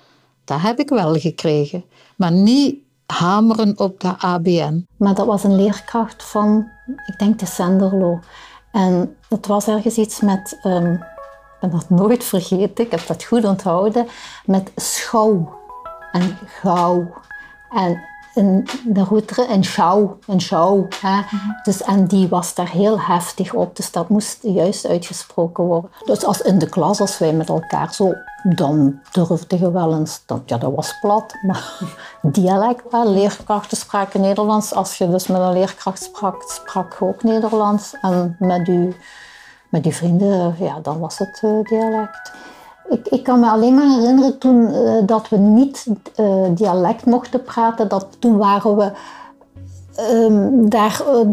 dat 0.44 0.62
heb 0.62 0.80
ik 0.80 0.90
wel 0.90 1.20
gekregen. 1.20 1.84
Maar 2.16 2.32
niet 2.32 2.76
hameren 3.06 3.80
op 3.80 4.00
de 4.00 4.18
ABN. 4.18 4.88
Maar 4.98 5.14
dat 5.14 5.26
was 5.26 5.44
een 5.44 5.56
leerkracht 5.56 6.24
van, 6.24 6.68
ik 7.06 7.20
denk 7.20 7.40
de 7.40 7.46
Senderlo. 7.46 8.20
En 8.72 9.16
het 9.30 9.48
was 9.48 9.68
ergens 9.68 9.98
iets 9.98 10.20
met, 10.20 10.60
um, 10.64 10.94
ik 10.94 11.60
ben 11.60 11.70
dat 11.70 11.90
nooit 11.90 12.24
vergeten, 12.24 12.86
ik 12.86 12.92
heb 12.92 13.08
dat 13.08 13.24
goed 13.24 13.46
onthouden, 13.46 14.08
met 14.46 14.72
schouw 14.76 15.62
en 16.14 16.38
gauw. 16.46 17.14
En 17.70 18.02
in 18.34 18.68
de 18.86 19.04
router 19.04 19.50
in 19.50 19.64
schouw. 19.64 20.18
Schouw 20.38 20.88
hè. 21.02 21.22
Dus, 21.64 21.82
en 21.82 22.06
die 22.08 22.28
was 22.28 22.54
daar 22.54 22.70
heel 22.70 23.02
heftig 23.02 23.54
op, 23.54 23.76
dus 23.76 23.92
dat 23.92 24.10
moest 24.10 24.40
juist 24.42 24.88
uitgesproken 24.88 25.64
worden. 25.64 25.92
Dus 26.06 26.26
als 26.26 26.42
in 26.42 26.58
de 26.58 26.70
klas, 26.70 27.00
als 27.02 27.18
wij 27.18 27.34
met 27.34 27.50
elkaar 27.50 27.94
zo, 27.94 28.14
dan 28.44 29.00
durfde 29.12 29.60
je 29.60 29.72
wel 29.72 29.94
eens, 29.94 30.24
dat, 30.26 30.42
ja 30.46 30.58
dat 30.58 30.76
was 30.76 31.00
plat, 31.00 31.36
maar 31.42 31.80
dialect, 32.22 32.92
hè. 32.92 33.04
leerkrachten 33.04 33.78
spraken 33.78 34.22
Nederlands. 34.22 34.74
Als 34.74 34.98
je 34.98 35.10
dus 35.10 35.28
met 35.28 35.42
een 35.42 35.54
leerkracht 35.54 36.04
sprak, 36.04 36.44
sprak 36.48 36.96
je 37.00 37.06
ook 37.06 37.24
Nederlands. 37.24 37.96
En 38.02 38.36
met 38.40 38.68
je, 38.68 38.94
met 39.70 39.96
vrienden, 39.96 40.56
ja, 40.60 40.80
dan 40.80 41.00
was 41.00 41.18
het 41.18 41.42
uh, 41.44 41.64
dialect. 41.64 42.32
Ik, 42.90 43.08
ik, 43.08 43.24
kan 43.24 43.40
me 43.40 43.50
alleen 43.50 43.76
maar 43.76 44.00
herinneren 44.00 44.38
toen 44.38 44.70
uh, 44.72 44.92
dat 45.06 45.30
we 45.30 45.38
niet 45.38 45.86
uh, 46.20 46.46
dialect 46.56 47.06
mochten 47.06 47.44
praten. 47.44 47.88
Dat, 47.88 48.08
toen 48.20 48.38
waren 48.38 48.76
we 48.76 48.92
um, 50.12 50.70
daar. 50.70 51.02
Uh, 51.08 51.30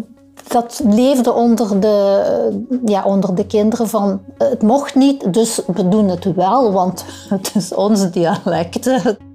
dat 0.49 0.81
leefde 0.85 1.33
onder 1.33 1.81
de, 1.81 2.79
ja, 2.85 3.05
onder 3.05 3.35
de 3.35 3.47
kinderen 3.47 3.89
van 3.89 4.21
het 4.39 4.63
mocht 4.63 4.95
niet, 4.95 5.33
dus 5.33 5.61
we 5.67 5.89
doen 5.89 6.09
het 6.09 6.35
wel, 6.35 6.73
want 6.73 7.05
het 7.29 7.53
is 7.55 7.75
ons 7.75 8.11
dialect. 8.11 8.85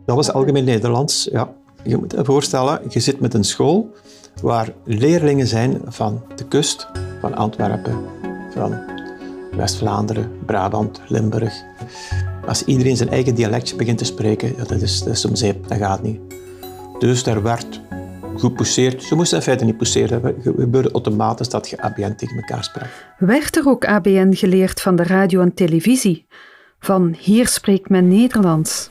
Dat 0.06 0.16
was 0.16 0.32
algemeen 0.32 0.64
Nederlands, 0.64 1.28
ja. 1.32 1.50
Je 1.84 1.98
moet 1.98 2.12
je 2.12 2.26
voorstellen, 2.26 2.82
je 2.90 3.00
zit 3.00 3.20
met 3.20 3.34
een 3.34 3.44
school 3.44 3.90
waar 4.42 4.74
leerlingen 4.84 5.48
zijn 5.48 5.82
van 5.86 6.22
de 6.36 6.44
kust, 6.48 6.88
van 7.20 7.36
Antwerpen, 7.36 7.98
van 8.54 8.95
West-Vlaanderen, 9.56 10.32
Brabant, 10.46 11.02
Limburg. 11.08 11.54
Als 12.48 12.64
iedereen 12.64 12.98
zijn 12.98 13.10
eigen 13.10 13.36
dialectje 13.36 13.76
begint 13.76 13.98
te 13.98 14.06
spreken, 14.06 14.54
ja, 14.58 14.64
dat, 14.64 14.82
is, 14.82 15.00
dat 15.00 15.14
is 15.14 15.26
om 15.26 15.36
zeep, 15.36 15.68
dat 15.68 15.78
gaat 15.78 16.04
niet. 16.04 16.20
Dus 17.00 17.24
daar 17.24 17.44
werd 17.44 17.82
gepousseerd. 18.36 19.04
Ze 19.04 19.16
moesten 19.16 19.38
in 19.38 19.44
feite 19.44 19.66
niet 19.66 19.78
pousseren. 19.78 20.24
Het 20.24 20.36
gebeurde 20.42 20.92
automatisch 20.92 21.50
dat 21.50 21.70
je 21.70 21.82
ABN 21.82 22.16
tegen 22.16 22.36
elkaar 22.36 22.64
sprak. 22.64 22.88
Werd 23.18 23.56
er 23.56 23.68
ook 23.68 23.86
ABN 23.86 24.34
geleerd 24.34 24.82
van 24.82 24.96
de 24.96 25.04
radio 25.04 25.42
en 25.42 25.54
televisie? 25.54 26.28
Van 26.80 27.16
hier 27.20 27.48
spreekt 27.48 27.90
men 27.90 28.08
Nederlands. 28.08 28.90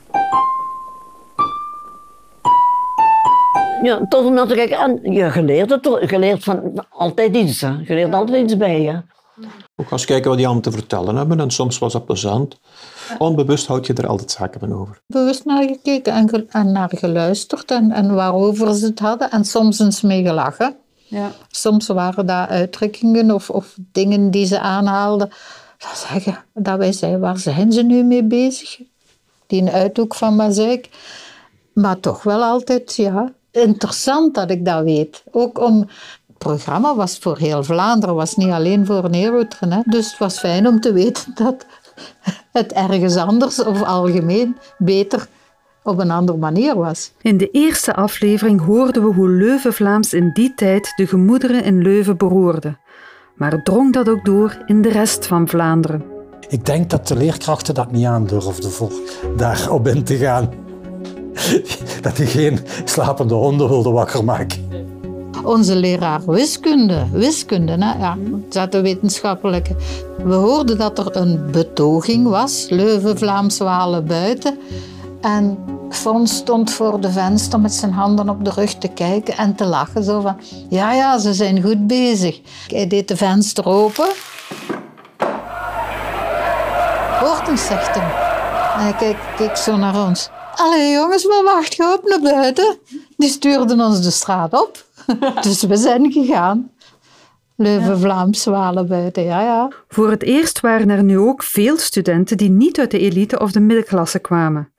Ja, 3.81 4.05
tot 4.07 4.25
omdat 4.25 4.51
ik 4.51 4.73
aan, 4.73 4.99
je 5.01 5.31
geleerd 5.31 5.69
het, 5.69 6.09
je 6.09 6.19
leert 6.19 6.43
van 6.43 6.85
altijd 6.89 7.35
iets, 7.35 7.61
hè. 7.61 7.69
je 7.69 7.93
leert 7.93 8.13
altijd 8.13 8.43
iets 8.43 8.57
bij. 8.57 8.81
Hè. 8.81 9.14
Ook 9.75 9.91
als 9.91 10.05
kijken 10.05 10.27
wat 10.27 10.37
die 10.37 10.45
allemaal 10.45 10.63
te 10.63 10.71
vertellen 10.71 11.15
hebben 11.15 11.39
en 11.39 11.51
soms 11.51 11.77
was 11.77 11.93
dat 11.93 12.05
plezant. 12.05 12.59
Onbewust 13.17 13.67
houd 13.67 13.87
je 13.87 13.93
er 13.93 14.07
altijd 14.07 14.31
zaken 14.31 14.59
van 14.59 14.73
over. 14.73 15.01
Bewust 15.07 15.45
naar 15.45 15.63
gekeken 15.63 16.13
en, 16.13 16.29
ge 16.29 16.45
en 16.49 16.71
naar 16.71 16.91
geluisterd 16.95 17.71
en, 17.71 17.91
en 17.91 18.13
waarover 18.13 18.75
ze 18.75 18.85
het 18.85 18.99
hadden 18.99 19.31
en 19.31 19.45
soms 19.45 19.79
eens 19.79 20.01
mee 20.01 20.23
gelachen. 20.23 20.75
Ja. 21.07 21.31
Soms 21.49 21.87
waren 21.87 22.25
daar 22.25 22.47
uitdrukkingen 22.47 23.31
of, 23.31 23.49
of 23.49 23.75
dingen 23.77 24.31
die 24.31 24.45
ze 24.45 24.59
aanhaalden. 24.59 25.29
Dat, 25.77 26.05
zeggen, 26.09 26.37
dat 26.53 26.77
wij 26.77 26.91
zeiden, 26.91 27.19
waar 27.19 27.37
zijn 27.37 27.71
ze 27.71 27.83
nu 27.83 28.03
mee 28.03 28.23
bezig? 28.23 28.79
Die 29.47 29.61
een 29.61 29.69
uithoek 29.69 30.15
van 30.15 30.35
Mazeik. 30.35 30.89
Maar 31.73 31.99
toch 31.99 32.23
wel 32.23 32.43
altijd, 32.43 32.95
ja, 32.95 33.33
interessant 33.51 34.35
dat 34.35 34.51
ik 34.51 34.65
dat 34.65 34.83
weet. 34.83 35.23
Ook 35.31 35.59
om 35.59 35.87
programma 36.47 36.95
was 36.95 37.17
voor 37.17 37.37
heel 37.37 37.63
Vlaanderen, 37.63 38.15
was 38.15 38.35
niet 38.35 38.49
alleen 38.49 38.85
voor 38.85 39.09
Neerhoeteren. 39.09 39.83
Dus 39.85 40.09
het 40.09 40.17
was 40.17 40.39
fijn 40.39 40.67
om 40.67 40.79
te 40.79 40.93
weten 40.93 41.31
dat 41.35 41.65
het 42.51 42.71
ergens 42.73 43.15
anders 43.15 43.63
of 43.63 43.81
algemeen 43.83 44.57
beter 44.77 45.27
op 45.83 45.99
een 45.99 46.11
andere 46.11 46.37
manier 46.37 46.75
was. 46.75 47.11
In 47.21 47.37
de 47.37 47.49
eerste 47.51 47.95
aflevering 47.95 48.61
hoorden 48.61 49.03
we 49.03 49.13
hoe 49.13 49.29
Leuven-Vlaams 49.29 50.13
in 50.13 50.31
die 50.33 50.53
tijd 50.55 50.93
de 50.95 51.07
gemoederen 51.07 51.63
in 51.63 51.81
Leuven 51.81 52.17
beroerde. 52.17 52.77
Maar 53.35 53.63
drong 53.63 53.93
dat 53.93 54.09
ook 54.09 54.25
door 54.25 54.57
in 54.65 54.81
de 54.81 54.89
rest 54.89 55.27
van 55.27 55.47
Vlaanderen? 55.47 56.03
Ik 56.47 56.65
denk 56.65 56.89
dat 56.89 57.07
de 57.07 57.15
leerkrachten 57.15 57.73
dat 57.73 57.91
niet 57.91 58.05
aandurfden 58.05 58.71
voor 58.71 58.91
daarop 59.37 59.87
in 59.87 60.03
te 60.03 60.15
gaan. 60.15 60.49
Dat 62.01 62.15
die 62.15 62.25
geen 62.25 62.59
slapende 62.85 63.33
honden 63.33 63.67
wilden 63.67 63.91
wakker 63.91 64.23
maken. 64.23 64.84
Onze 65.43 65.75
leraar 65.75 66.21
wiskunde, 66.25 67.05
wiskunde, 67.11 67.71
hè? 67.71 67.99
ja, 67.99 68.17
dat 68.49 68.71
de 68.71 68.81
wetenschappelijke. 68.81 69.75
We 70.23 70.33
hoorden 70.33 70.77
dat 70.77 70.99
er 70.99 71.15
een 71.15 71.51
betoging 71.51 72.27
was, 72.27 72.65
Leuven, 72.69 73.17
Vlaams, 73.17 73.57
Walen, 73.57 74.05
buiten. 74.05 74.57
En 75.21 75.57
Fons 75.89 76.35
stond 76.35 76.71
voor 76.71 77.01
de 77.01 77.11
venster 77.11 77.59
met 77.59 77.73
zijn 77.73 77.91
handen 77.91 78.29
op 78.29 78.45
de 78.45 78.51
rug 78.51 78.73
te 78.73 78.87
kijken 78.87 79.37
en 79.37 79.55
te 79.55 79.65
lachen. 79.65 80.03
Zo 80.03 80.21
van, 80.21 80.37
ja, 80.69 80.93
ja, 80.93 81.19
ze 81.19 81.33
zijn 81.33 81.61
goed 81.61 81.87
bezig. 81.87 82.41
Hij 82.67 82.87
deed 82.87 83.07
de 83.07 83.17
venster 83.17 83.65
open. 83.65 84.07
Hoort 87.19 87.47
eens, 87.47 87.65
zegt. 87.65 87.95
En 87.95 88.03
hij 88.81 88.93
keek, 88.93 89.17
keek 89.37 89.55
zo 89.55 89.75
naar 89.77 90.07
ons. 90.07 90.29
Allee 90.55 90.91
jongens, 90.91 91.25
maar 91.25 91.43
wacht 91.43 91.75
je 91.75 91.97
op 91.97 92.09
naar 92.09 92.33
buiten. 92.33 92.77
Die 93.17 93.29
stuurden 93.29 93.81
ons 93.81 94.01
de 94.01 94.11
straat 94.11 94.53
op. 94.53 94.84
dus 95.41 95.63
we 95.63 95.75
zijn 95.75 96.11
gegaan. 96.11 96.69
Leuven, 97.57 97.99
Vlaams, 97.99 98.45
Walen 98.45 98.87
buiten, 98.87 99.23
ja, 99.23 99.41
ja. 99.41 99.71
Voor 99.87 100.09
het 100.09 100.23
eerst 100.23 100.59
waren 100.59 100.89
er 100.89 101.03
nu 101.03 101.17
ook 101.17 101.43
veel 101.43 101.77
studenten 101.77 102.37
die 102.37 102.49
niet 102.49 102.79
uit 102.79 102.91
de 102.91 102.99
elite 102.99 103.39
of 103.39 103.51
de 103.51 103.59
middenklasse 103.59 104.19
kwamen. 104.19 104.71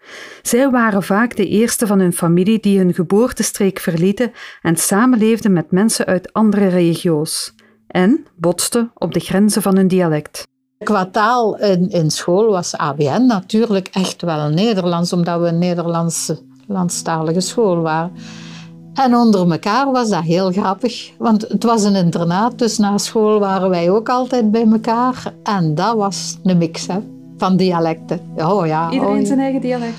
Zij 0.43 0.71
waren 0.71 1.03
vaak 1.03 1.37
de 1.37 1.49
eerste 1.49 1.87
van 1.87 1.99
hun 1.99 2.13
familie 2.13 2.61
die 2.61 2.79
hun 2.79 2.95
geboortestreek 2.95 3.79
verlieten 3.79 4.33
en 4.63 4.77
samenleefden 4.77 5.53
met 5.53 5.71
mensen 5.71 6.07
uit 6.07 6.33
andere 6.33 6.69
regio's. 6.69 7.55
En 7.87 8.27
botsten 8.37 8.91
op 8.95 9.15
de 9.15 9.21
grenzen 9.21 9.63
van 9.63 9.77
hun 9.77 9.89
dialect. 9.89 10.47
Qua 10.79 11.07
taal 11.07 11.59
in, 11.59 11.91
in 11.91 12.11
school 12.11 12.51
was 12.51 12.77
ABN 12.77 13.27
natuurlijk 13.27 13.89
echt 13.93 14.23
wel 14.23 14.49
Nederlands, 14.49 15.13
omdat 15.13 15.41
we 15.41 15.47
een 15.47 15.59
Nederlandse 15.59 16.39
landstalige 16.67 17.41
school 17.41 17.81
waren. 17.81 18.13
En 18.97 19.17
onder 19.17 19.51
elkaar 19.51 19.93
was 19.93 20.09
dat 20.09 20.23
heel 20.23 20.53
grappig, 20.53 21.11
want 21.19 21.49
het 21.49 21.63
was 21.63 21.83
een 21.83 21.95
internaat, 21.95 22.59
dus 22.59 22.79
na 22.79 22.99
school 22.99 23.39
waren 23.39 23.71
wij 23.71 23.91
ook 23.91 24.09
altijd 24.09 24.51
bij 24.51 24.67
elkaar. 24.73 25.35
En 25.43 25.75
dat 25.75 25.97
was 25.97 26.37
een 26.43 26.59
mix 26.59 26.87
hè, 26.87 26.99
van 27.37 27.57
dialecten. 27.57 28.21
Oh, 28.37 28.67
ja, 28.67 28.91
Iedereen 28.91 29.21
oh, 29.21 29.27
zijn 29.27 29.39
eigen 29.39 29.61
dialect? 29.61 29.97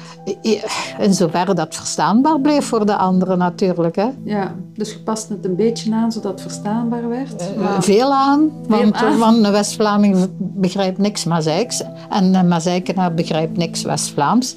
In 1.00 1.14
zoverre 1.14 1.54
dat 1.54 1.76
verstaanbaar 1.76 2.40
bleef 2.40 2.66
voor 2.66 2.86
de 2.86 2.96
anderen 2.96 3.38
natuurlijk. 3.38 3.96
Hè. 3.96 4.08
Ja, 4.24 4.56
dus 4.74 4.92
je 4.92 5.00
past 5.00 5.30
het 5.30 5.46
een 5.46 5.56
beetje 5.56 5.94
aan 5.94 6.12
zodat 6.12 6.32
het 6.32 6.42
verstaanbaar 6.42 7.10
werd? 7.10 7.44
Uh, 7.60 7.82
veel 7.82 8.14
aan, 8.14 8.52
want, 8.68 8.96
aan. 8.96 9.18
want 9.18 9.46
een 9.46 9.52
West-Vlaming 9.52 10.28
begrijpt 10.38 10.98
niks 10.98 11.24
Mazeiks 11.24 11.84
en 12.10 12.34
een 12.34 12.48
Mazeikenaar 12.48 13.14
begrijpt 13.14 13.58
niks 13.58 13.82
West-Vlaams. 13.82 14.56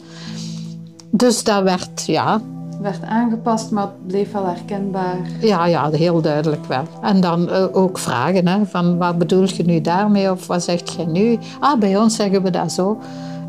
Dus 1.11 1.45
dat 1.45 1.63
werd, 1.63 2.07
ja, 2.07 2.41
werd 2.81 3.03
aangepast, 3.05 3.71
maar 3.71 3.83
het 3.83 4.07
bleef 4.07 4.33
wel 4.33 4.47
herkenbaar. 4.47 5.17
Ja, 5.41 5.67
ja, 5.67 5.91
heel 5.91 6.21
duidelijk 6.21 6.65
wel. 6.67 6.83
En 7.03 7.21
dan 7.21 7.49
uh, 7.49 7.67
ook 7.73 7.99
vragen, 7.99 8.49
hè, 8.49 8.67
van 8.67 8.99
wat 8.99 9.19
bedoel 9.19 9.47
je 9.47 9.63
nu 9.65 9.81
daarmee 9.81 10.31
of 10.31 10.47
wat 10.47 10.63
zegt 10.63 10.93
je 10.93 11.07
nu? 11.07 11.39
Ah, 11.61 11.79
bij 11.79 11.97
ons 11.97 12.17
zeggen 12.17 12.43
we 12.43 12.51
dat 12.51 12.73
zo. 12.73 12.99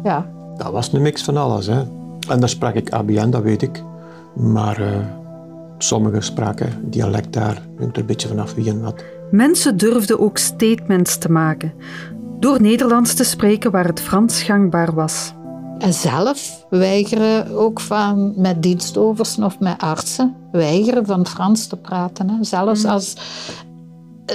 Ja. 0.03 0.25
Dat 0.57 0.71
was 0.71 0.93
een 0.93 1.01
mix 1.01 1.23
van 1.23 1.37
alles. 1.37 1.67
Hè. 1.67 1.83
En 2.29 2.39
daar 2.39 2.49
sprak 2.49 2.73
ik 2.73 2.91
ABN, 2.91 3.29
dat 3.29 3.41
weet 3.41 3.61
ik. 3.61 3.83
Maar 4.35 4.81
uh, 4.81 4.87
sommigen 5.77 6.23
spraken 6.23 6.69
dialect 6.81 7.33
daar, 7.33 7.61
hangt 7.79 7.95
er 7.95 8.01
een 8.01 8.07
beetje 8.07 8.27
vanaf 8.27 8.53
wie 8.53 8.69
en 8.69 8.81
wat. 8.81 9.03
Mensen 9.31 9.77
durfden 9.77 10.19
ook 10.19 10.37
statements 10.37 11.17
te 11.17 11.31
maken. 11.31 11.73
Door 12.39 12.61
Nederlands 12.61 13.13
te 13.13 13.23
spreken 13.23 13.71
waar 13.71 13.85
het 13.85 14.01
Frans 14.01 14.41
gangbaar 14.43 14.93
was. 14.93 15.33
En 15.81 15.93
zelf 15.93 16.65
weigeren 16.69 17.55
ook 17.55 17.79
van, 17.79 18.33
met 18.35 18.63
dienstoversten 18.63 19.43
of 19.43 19.59
met 19.59 19.81
artsen, 19.81 20.35
weigeren 20.51 21.05
van 21.05 21.27
Frans 21.27 21.67
te 21.67 21.77
praten. 21.77 22.29
Hè. 22.29 22.43
Zelfs 22.43 22.85
als 22.85 23.13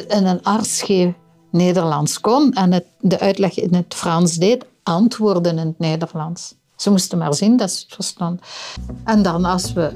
een 0.08 0.42
arts 0.42 0.82
geen 0.82 1.14
Nederlands 1.50 2.20
kon 2.20 2.52
en 2.52 2.72
het, 2.72 2.84
de 3.00 3.20
uitleg 3.20 3.58
in 3.58 3.74
het 3.74 3.94
Frans 3.94 4.34
deed, 4.34 4.66
antwoorden 4.82 5.58
in 5.58 5.66
het 5.66 5.78
Nederlands. 5.78 6.54
Ze 6.76 6.90
moesten 6.90 7.18
maar 7.18 7.34
zien 7.34 7.56
dat 7.56 7.70
ze 7.70 7.82
het 7.84 7.94
verstonden. 7.94 8.40
En 9.04 9.22
dan 9.22 9.44
als 9.44 9.72
we 9.72 9.90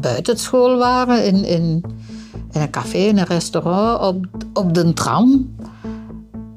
buiten 0.00 0.38
school 0.38 0.76
waren, 0.76 1.24
in, 1.24 1.44
in, 1.44 1.82
in 2.52 2.60
een 2.60 2.70
café, 2.70 2.98
in 2.98 3.18
een 3.18 3.24
restaurant, 3.24 4.00
op, 4.00 4.26
op 4.52 4.74
de 4.74 4.92
tram, 4.92 5.54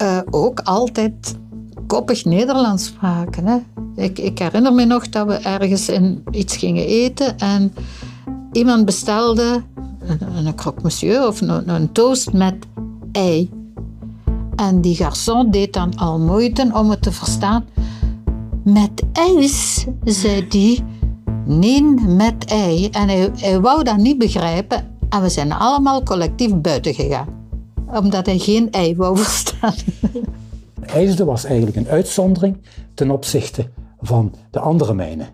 uh, 0.01 0.19
ook 0.29 0.59
altijd 0.59 1.37
koppig 1.89 2.25
Nederlands 2.25 2.85
spraken. 2.85 3.45
Hè. 3.45 3.57
Ik, 3.95 4.19
ik, 4.19 4.39
herinner 4.39 4.73
me 4.73 4.85
nog 4.85 5.09
dat 5.09 5.27
we 5.27 5.33
ergens 5.33 5.89
in 5.89 6.23
iets 6.31 6.57
gingen 6.57 6.85
eten 6.85 7.37
en 7.37 7.73
iemand 8.51 8.85
bestelde 8.85 9.63
een, 9.99 10.45
een 10.45 10.55
croque 10.55 10.81
monsieur 10.83 11.27
of 11.27 11.41
een, 11.41 11.91
toast 11.91 12.33
met 12.33 12.55
ei. 13.11 13.49
En 14.55 14.81
die 14.81 14.97
garçon 14.97 15.49
deed 15.49 15.73
dan 15.73 15.97
al 15.97 16.19
moeite 16.19 16.69
om 16.73 16.89
het 16.89 17.01
te 17.01 17.11
verstaan. 17.11 17.65
Met 18.63 19.03
ijs, 19.13 19.85
zei 20.03 20.47
die. 20.47 20.83
Nee 21.45 21.81
met 22.07 22.45
ei. 22.45 22.89
En 22.89 23.07
hij 23.07 23.59
wou 23.59 23.83
dat 23.83 23.97
niet 23.97 24.17
begrijpen. 24.17 24.95
En 25.09 25.21
we 25.21 25.29
zijn 25.29 25.51
allemaal 25.51 26.03
collectief 26.03 26.55
buiten 26.55 26.93
gegaan. 26.93 27.27
Omdat 27.87 28.25
hij 28.25 28.37
geen 28.37 28.71
ei 28.71 28.95
wou 28.95 29.17
verstaan. 29.17 29.73
IJsden 30.93 31.25
was 31.25 31.43
eigenlijk 31.43 31.75
een 31.75 31.87
uitzondering 31.87 32.61
ten 32.93 33.11
opzichte 33.11 33.69
van 34.01 34.35
de 34.51 34.59
andere 34.59 34.93
mijnen. 34.93 35.27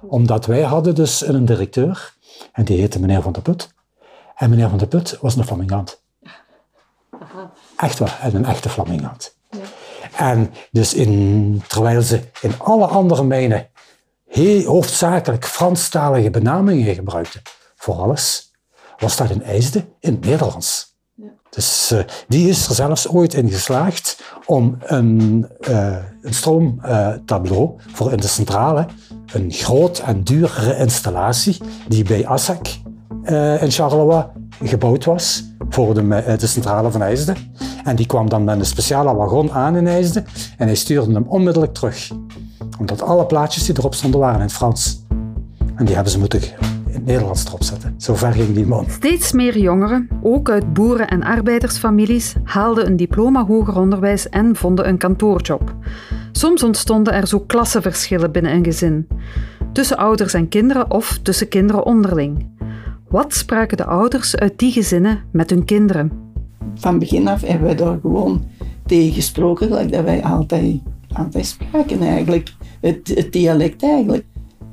Omdat 0.00 0.46
wij 0.46 0.62
hadden 0.62 0.94
dus 0.94 1.26
een 1.26 1.44
directeur, 1.44 2.14
en 2.52 2.64
die 2.64 2.80
heette 2.80 3.00
meneer 3.00 3.22
Van 3.22 3.32
der 3.32 3.42
Put. 3.42 3.74
En 4.34 4.50
meneer 4.50 4.68
Van 4.68 4.78
der 4.78 4.86
Put 4.86 5.18
was 5.20 5.36
een 5.36 5.44
flamingant. 5.44 6.02
Echt 7.76 7.98
waar, 7.98 8.18
en 8.20 8.34
een 8.34 8.44
echte 8.44 8.68
flamingant. 8.68 9.36
En 10.16 10.52
dus 10.70 10.94
in, 10.94 11.62
terwijl 11.68 12.02
ze 12.02 12.20
in 12.40 12.58
alle 12.58 12.86
andere 12.86 13.24
mijnen 13.24 13.68
heel 14.28 14.64
hoofdzakelijk 14.64 15.44
Franstalige 15.44 16.30
benamingen 16.30 16.94
gebruikten 16.94 17.42
voor 17.76 17.94
alles, 17.94 18.52
was 18.98 19.16
dat 19.16 19.30
in 19.30 19.42
IJsden 19.42 19.88
in 20.00 20.12
het 20.12 20.24
Nederlands. 20.24 20.93
Dus 21.54 21.90
eh, 21.90 21.98
die 22.28 22.48
is 22.48 22.68
er 22.68 22.74
zelfs 22.74 23.08
ooit 23.08 23.34
in 23.34 23.50
geslaagd 23.50 24.22
om 24.46 24.76
een, 24.80 25.46
uh, 25.68 25.96
een 26.22 26.34
stroomtableau 26.34 27.70
voor 27.92 28.12
in 28.12 28.16
de 28.16 28.26
centrale, 28.26 28.86
een 29.32 29.52
groot 29.52 29.98
en 29.98 30.24
duurdere 30.24 30.76
installatie 30.76 31.56
die 31.88 32.04
bij 32.04 32.26
Assac 32.26 32.66
uh, 33.24 33.62
in 33.62 33.70
Charleroi 33.70 34.24
gebouwd 34.62 35.04
was 35.04 35.44
voor 35.68 35.94
de, 35.94 36.46
centrale 36.46 36.90
van 36.90 37.02
IJsden. 37.02 37.36
En 37.84 37.96
die 37.96 38.06
kwam 38.06 38.28
dan 38.28 38.44
met 38.44 38.58
een 38.58 38.66
speciale 38.66 39.14
wagon 39.14 39.52
aan 39.52 39.76
in 39.76 39.86
IJsden 39.86 40.24
en 40.58 40.66
hij 40.66 40.76
stuurde 40.76 41.12
hem 41.12 41.26
onmiddellijk 41.28 41.74
terug. 41.74 42.10
Omdat 42.78 43.02
alle 43.02 43.26
plaatjes 43.26 43.64
die 43.64 43.78
erop 43.78 43.94
stonden 43.94 44.20
waren 44.20 44.40
in 44.40 44.50
Frans. 44.50 45.02
En 45.74 45.84
die 45.84 45.94
hebben 45.94 46.12
ze 46.12 46.18
moeten 46.18 46.40
het 46.94 47.06
Nederlands 47.06 47.44
erop 47.46 47.62
zetten. 47.62 47.94
Zo 47.98 48.14
ver 48.14 48.32
ging 48.32 48.54
die 48.54 48.66
man. 48.66 48.86
Steeds 48.88 49.32
meer 49.32 49.58
jongeren, 49.58 50.08
ook 50.22 50.50
uit 50.50 50.72
boeren- 50.72 51.08
en 51.08 51.22
arbeidersfamilies, 51.22 52.34
haalden 52.44 52.86
een 52.86 52.96
diploma 52.96 53.46
hoger 53.46 53.76
onderwijs 53.76 54.28
en 54.28 54.56
vonden 54.56 54.88
een 54.88 54.98
kantoorjob. 54.98 55.74
Soms 56.32 56.62
ontstonden 56.62 57.12
er 57.12 57.26
zo 57.26 57.40
klassenverschillen 57.40 58.32
binnen 58.32 58.52
een 58.52 58.64
gezin. 58.64 59.08
Tussen 59.72 59.96
ouders 59.96 60.34
en 60.34 60.48
kinderen 60.48 60.90
of 60.90 61.18
tussen 61.22 61.48
kinderen 61.48 61.86
onderling. 61.86 62.46
Wat 63.08 63.34
spraken 63.34 63.76
de 63.76 63.84
ouders 63.84 64.36
uit 64.36 64.58
die 64.58 64.72
gezinnen 64.72 65.22
met 65.32 65.50
hun 65.50 65.64
kinderen? 65.64 66.12
Van 66.74 66.98
begin 66.98 67.28
af 67.28 67.40
hebben 67.40 67.66
wij 67.66 67.76
daar 67.76 67.98
gewoon 68.00 68.44
tegen 68.86 69.12
gesproken, 69.12 69.66
gelijk 69.66 69.92
dat 69.92 70.04
wij 70.04 70.22
altijd, 70.22 70.80
altijd 71.12 71.46
spraken 71.46 72.00
eigenlijk. 72.02 72.52
Het, 72.80 73.12
het 73.14 73.32
dialect 73.32 73.82
eigenlijk. 73.82 74.24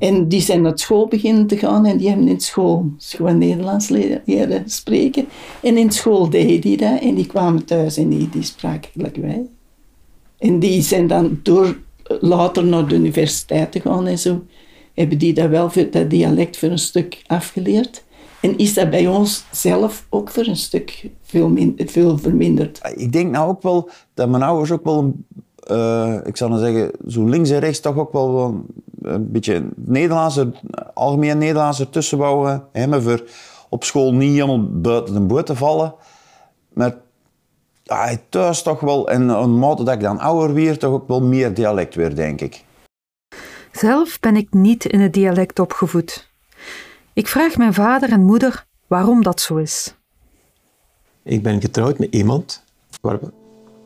En 0.02 0.28
die 0.28 0.40
zijn 0.40 0.62
naar 0.62 0.78
school 0.78 1.08
beginnen 1.08 1.46
te 1.46 1.56
gaan 1.56 1.86
en 1.86 1.96
die 1.96 2.08
hebben 2.08 2.28
in 2.28 2.40
school 2.40 2.92
gewoon 2.98 3.38
Nederlands 3.38 3.88
leren 3.88 4.62
spreken. 4.66 5.26
En 5.60 5.76
in 5.76 5.90
school 5.90 6.30
deden 6.30 6.60
die 6.60 6.76
dat 6.76 7.00
en 7.00 7.14
die 7.14 7.26
kwamen 7.26 7.64
thuis 7.64 7.96
en 7.96 8.08
die, 8.08 8.28
die 8.28 8.42
spraken 8.42 8.90
gelijk 8.92 9.16
wij. 9.16 9.46
En 10.38 10.58
die 10.58 10.82
zijn 10.82 11.06
dan 11.06 11.40
door 11.42 11.78
later 12.20 12.64
naar 12.64 12.88
de 12.88 12.94
universiteit 12.94 13.72
te 13.72 13.80
gaan 13.80 14.06
en 14.06 14.18
zo, 14.18 14.42
hebben 14.94 15.18
die 15.18 15.32
dat 15.32 15.48
wel 15.48 15.70
voor 15.70 15.90
dat 15.90 16.10
dialect 16.10 16.56
voor 16.56 16.68
een 16.68 16.78
stuk 16.78 17.22
afgeleerd. 17.26 18.04
En 18.40 18.58
is 18.58 18.74
dat 18.74 18.90
bij 18.90 19.06
ons 19.06 19.44
zelf 19.50 20.06
ook 20.08 20.30
voor 20.30 20.46
een 20.46 20.56
stuk 20.56 21.10
veel, 21.22 21.48
min, 21.48 21.78
veel 21.86 22.18
verminderd? 22.18 22.80
Ik 22.94 23.12
denk 23.12 23.30
nou 23.30 23.48
ook 23.48 23.62
wel 23.62 23.90
dat 24.14 24.28
mijn 24.28 24.42
ouders 24.42 24.70
ook 24.70 24.84
wel, 24.84 25.14
uh, 25.70 26.18
ik 26.24 26.36
zou 26.36 26.50
dan 26.50 26.58
zeggen, 26.58 26.90
zo 27.08 27.24
links 27.24 27.50
en 27.50 27.58
rechts 27.58 27.80
toch 27.80 27.96
ook 27.96 28.12
wel 28.12 28.44
een, 28.44 28.66
een 29.02 29.32
beetje 29.32 29.68
Nederlands, 29.76 30.40
algemeen 30.94 31.38
Nederlands 31.38 31.80
ertussen 31.80 32.18
bouwen. 32.18 32.66
Hè, 32.72 32.86
maar 32.86 33.02
voor 33.02 33.24
op 33.68 33.84
school 33.84 34.14
niet 34.14 34.32
helemaal 34.32 34.80
buiten 34.80 35.14
de 35.14 35.20
boot 35.20 35.46
te 35.46 35.56
vallen. 35.56 35.94
Maar 36.72 36.96
ja, 37.82 38.16
thuis 38.28 38.62
toch 38.62 38.80
wel, 38.80 39.08
en 39.08 39.28
een 39.28 39.58
mate 39.58 39.84
dat 39.84 39.94
ik 39.94 40.00
dan 40.00 40.18
ouder 40.18 40.54
weer, 40.54 40.78
toch 40.78 40.92
ook 40.92 41.08
wel 41.08 41.22
meer 41.22 41.54
dialect 41.54 41.94
weer, 41.94 42.14
denk 42.14 42.40
ik. 42.40 42.64
Zelf 43.72 44.20
ben 44.20 44.36
ik 44.36 44.52
niet 44.52 44.84
in 44.84 45.00
het 45.00 45.12
dialect 45.12 45.58
opgevoed. 45.58 46.30
Ik 47.12 47.26
vraag 47.26 47.56
mijn 47.56 47.74
vader 47.74 48.10
en 48.10 48.24
moeder 48.24 48.66
waarom 48.86 49.22
dat 49.22 49.40
zo 49.40 49.56
is. 49.56 49.94
Ik 51.22 51.42
ben 51.42 51.60
getrouwd 51.60 51.98
met 51.98 52.14
iemand 52.14 52.64
waar 53.00 53.20
we 53.20 53.30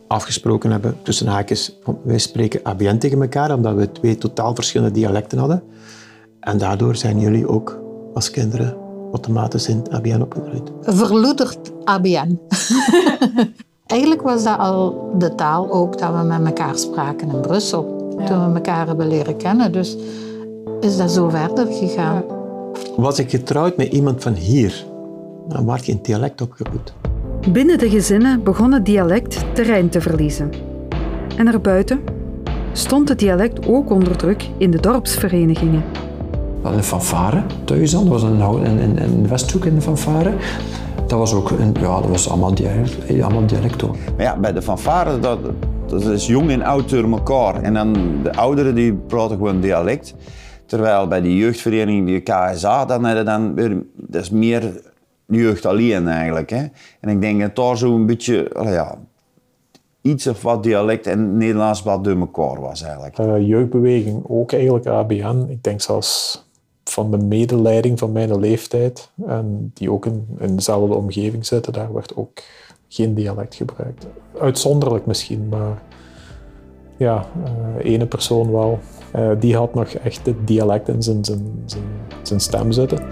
afgesproken 0.07 0.71
hebben 0.71 0.97
tussen 1.03 1.27
haakjes. 1.27 1.79
Wij 2.03 2.19
spreken 2.19 2.61
ABN 2.63 2.99
tegen 2.99 3.23
elkaar 3.23 3.55
omdat 3.55 3.75
we 3.75 3.93
twee 3.93 4.19
totaal 4.19 4.55
verschillende 4.55 4.95
dialecten 4.95 5.39
hadden. 5.39 5.63
En 6.41 6.59
daardoor 6.59 6.97
zijn 6.97 7.21
jullie 7.21 7.49
ook 7.49 7.81
als 8.15 8.31
kinderen 8.31 8.77
automatisch 9.13 9.69
in 9.69 9.77
het 9.77 9.91
ABN 9.91 10.21
opgegroeid. 10.21 10.71
Verloederd 10.83 11.73
ABN. 11.85 12.39
Eigenlijk 13.87 14.23
was 14.23 14.45
dat 14.45 14.59
al 14.59 15.11
de 15.19 15.35
taal 15.35 15.73
ook 15.73 15.99
dat 15.99 16.13
we 16.13 16.23
met 16.23 16.47
elkaar 16.47 16.79
spraken 16.79 17.31
in 17.31 17.41
Brussel. 17.41 17.95
Toen 18.27 18.49
we 18.49 18.55
elkaar 18.55 18.87
hebben 18.87 19.09
leren 19.09 19.37
kennen. 19.37 19.73
Dus 19.73 19.97
is 20.81 20.97
dat 20.97 21.11
zo 21.11 21.29
verder 21.29 21.67
gegaan. 21.67 22.23
Was 22.97 23.19
ik 23.19 23.31
getrouwd 23.31 23.77
met 23.77 23.93
iemand 23.93 24.23
van 24.23 24.33
hier, 24.33 24.85
dan 25.49 25.67
werd 25.67 25.85
geen 25.85 25.99
dialect 26.03 26.41
opgevoed. 26.41 26.93
Binnen 27.53 27.79
de 27.79 27.91
gezinnen 27.91 28.43
begon 28.43 28.73
het 28.73 28.85
dialect 28.85 29.45
terrein 29.53 29.89
te 29.89 30.01
verliezen. 30.01 30.51
En 31.37 31.47
erbuiten 31.47 32.01
stond 32.73 33.09
het 33.09 33.19
dialect 33.19 33.67
ook 33.67 33.91
onder 33.91 34.17
druk 34.17 34.49
in 34.59 34.71
de 34.71 34.81
dorpsverenigingen. 34.81 35.83
Een 36.63 36.83
fanfare 36.83 37.43
thuis 37.65 37.91
dan, 37.91 38.09
dat 38.09 38.13
was 38.13 38.23
een, 38.23 38.65
in, 38.65 38.79
in, 38.79 38.99
in 38.99 39.23
de 39.23 39.29
Westhoek 39.29 39.65
in 39.65 39.75
de 39.75 39.81
fanfare. 39.81 40.33
Dat 41.07 41.19
was 41.19 41.35
ook 41.35 41.51
een, 41.51 41.75
ja, 41.81 42.01
dat 42.01 42.11
was 42.11 42.29
allemaal 42.29 42.55
dialect, 42.55 43.23
allemaal 43.23 43.47
dialect 43.47 43.81
hoor. 43.81 43.97
Maar 44.17 44.25
ja, 44.25 44.37
bij 44.37 44.53
de 44.53 44.63
fanfare, 44.63 45.19
dat, 45.19 45.39
dat 45.87 46.05
is 46.05 46.27
jong 46.27 46.51
en 46.51 46.63
oud 46.63 46.89
door 46.89 47.11
elkaar. 47.11 47.63
En 47.63 47.75
dan 47.75 47.95
de 48.23 48.35
ouderen 48.35 48.75
die 48.75 48.93
praten 48.93 49.37
gewoon 49.37 49.61
dialect. 49.61 50.15
Terwijl 50.65 51.09
bij 51.09 51.21
die 51.21 51.37
jeugdvereniging, 51.37 52.07
die 52.07 52.21
KSA, 52.21 52.85
dan 52.85 53.25
dan 53.25 53.55
weer, 53.55 53.83
dat 53.95 54.23
is 54.23 54.31
meer 54.31 54.81
jeugd 55.27 55.67
alleen 55.67 56.09
eigenlijk. 56.09 56.51
Hè. 56.51 56.65
En 57.01 57.09
ik 57.09 57.21
denk 57.21 57.41
dat 57.41 57.57
daar 57.57 57.79
zo 57.79 57.95
een 57.95 58.07
beetje, 58.07 58.51
ja, 58.55 58.99
iets 60.01 60.27
of 60.27 60.43
wat 60.43 60.63
dialect 60.63 61.07
en 61.07 61.37
Nederlands 61.37 61.83
wat 61.83 62.05
door 62.05 62.19
elkaar 62.19 62.61
was 62.61 62.83
eigenlijk. 62.83 63.19
Uh, 63.19 63.49
jeugdbeweging 63.49 64.23
ook 64.29 64.53
eigenlijk 64.53 64.87
ABN. 64.87 65.47
Ik 65.49 65.63
denk 65.63 65.81
zelfs 65.81 66.45
van 66.85 67.11
de 67.11 67.19
medeleiding 67.19 67.99
van 67.99 68.13
mijn 68.13 68.41
leeftijd 68.41 69.11
en 69.27 69.71
die 69.75 69.93
ook 69.93 70.07
in, 70.07 70.27
dezelfde 70.39 70.95
omgeving 70.95 71.47
zitten, 71.47 71.73
daar 71.73 71.93
werd 71.93 72.17
ook 72.17 72.43
geen 72.89 73.15
dialect 73.15 73.55
gebruikt. 73.55 74.07
Uitzonderlijk 74.41 75.07
misschien, 75.07 75.49
maar 75.49 75.83
ja, 76.97 77.27
uh, 77.79 77.93
ene 77.93 78.07
persoon 78.07 78.53
wel. 78.53 78.79
Uh, 79.17 79.31
die 79.39 79.57
had 79.57 79.75
nog 79.75 79.89
echt 79.89 80.27
het 80.27 80.47
dialect 80.47 80.89
in 80.89 81.03
zijn, 81.03 81.25
zijn, 81.25 81.63
zijn, 81.67 81.85
zijn 82.23 82.41
stem 82.41 82.73
zitten. 82.73 83.03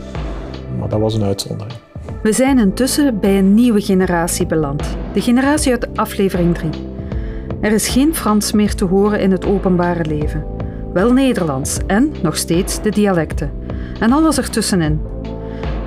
Maar 0.78 0.88
dat 0.88 1.00
was 1.00 1.14
een 1.14 1.24
uitzondering. 1.24 1.83
We 2.24 2.32
zijn 2.32 2.58
intussen 2.58 3.20
bij 3.20 3.38
een 3.38 3.54
nieuwe 3.54 3.80
generatie 3.80 4.46
beland. 4.46 4.96
De 5.12 5.20
generatie 5.20 5.72
uit 5.72 5.96
aflevering 5.96 6.54
3. 6.54 6.70
Er 7.60 7.72
is 7.72 7.88
geen 7.88 8.14
Frans 8.14 8.52
meer 8.52 8.74
te 8.74 8.84
horen 8.84 9.20
in 9.20 9.30
het 9.30 9.46
openbare 9.46 10.04
leven. 10.04 10.44
Wel 10.92 11.12
Nederlands 11.12 11.78
en 11.86 12.12
nog 12.22 12.36
steeds 12.36 12.82
de 12.82 12.90
dialecten. 12.90 13.50
En 14.00 14.12
alles 14.12 14.38
ertussenin. 14.38 15.00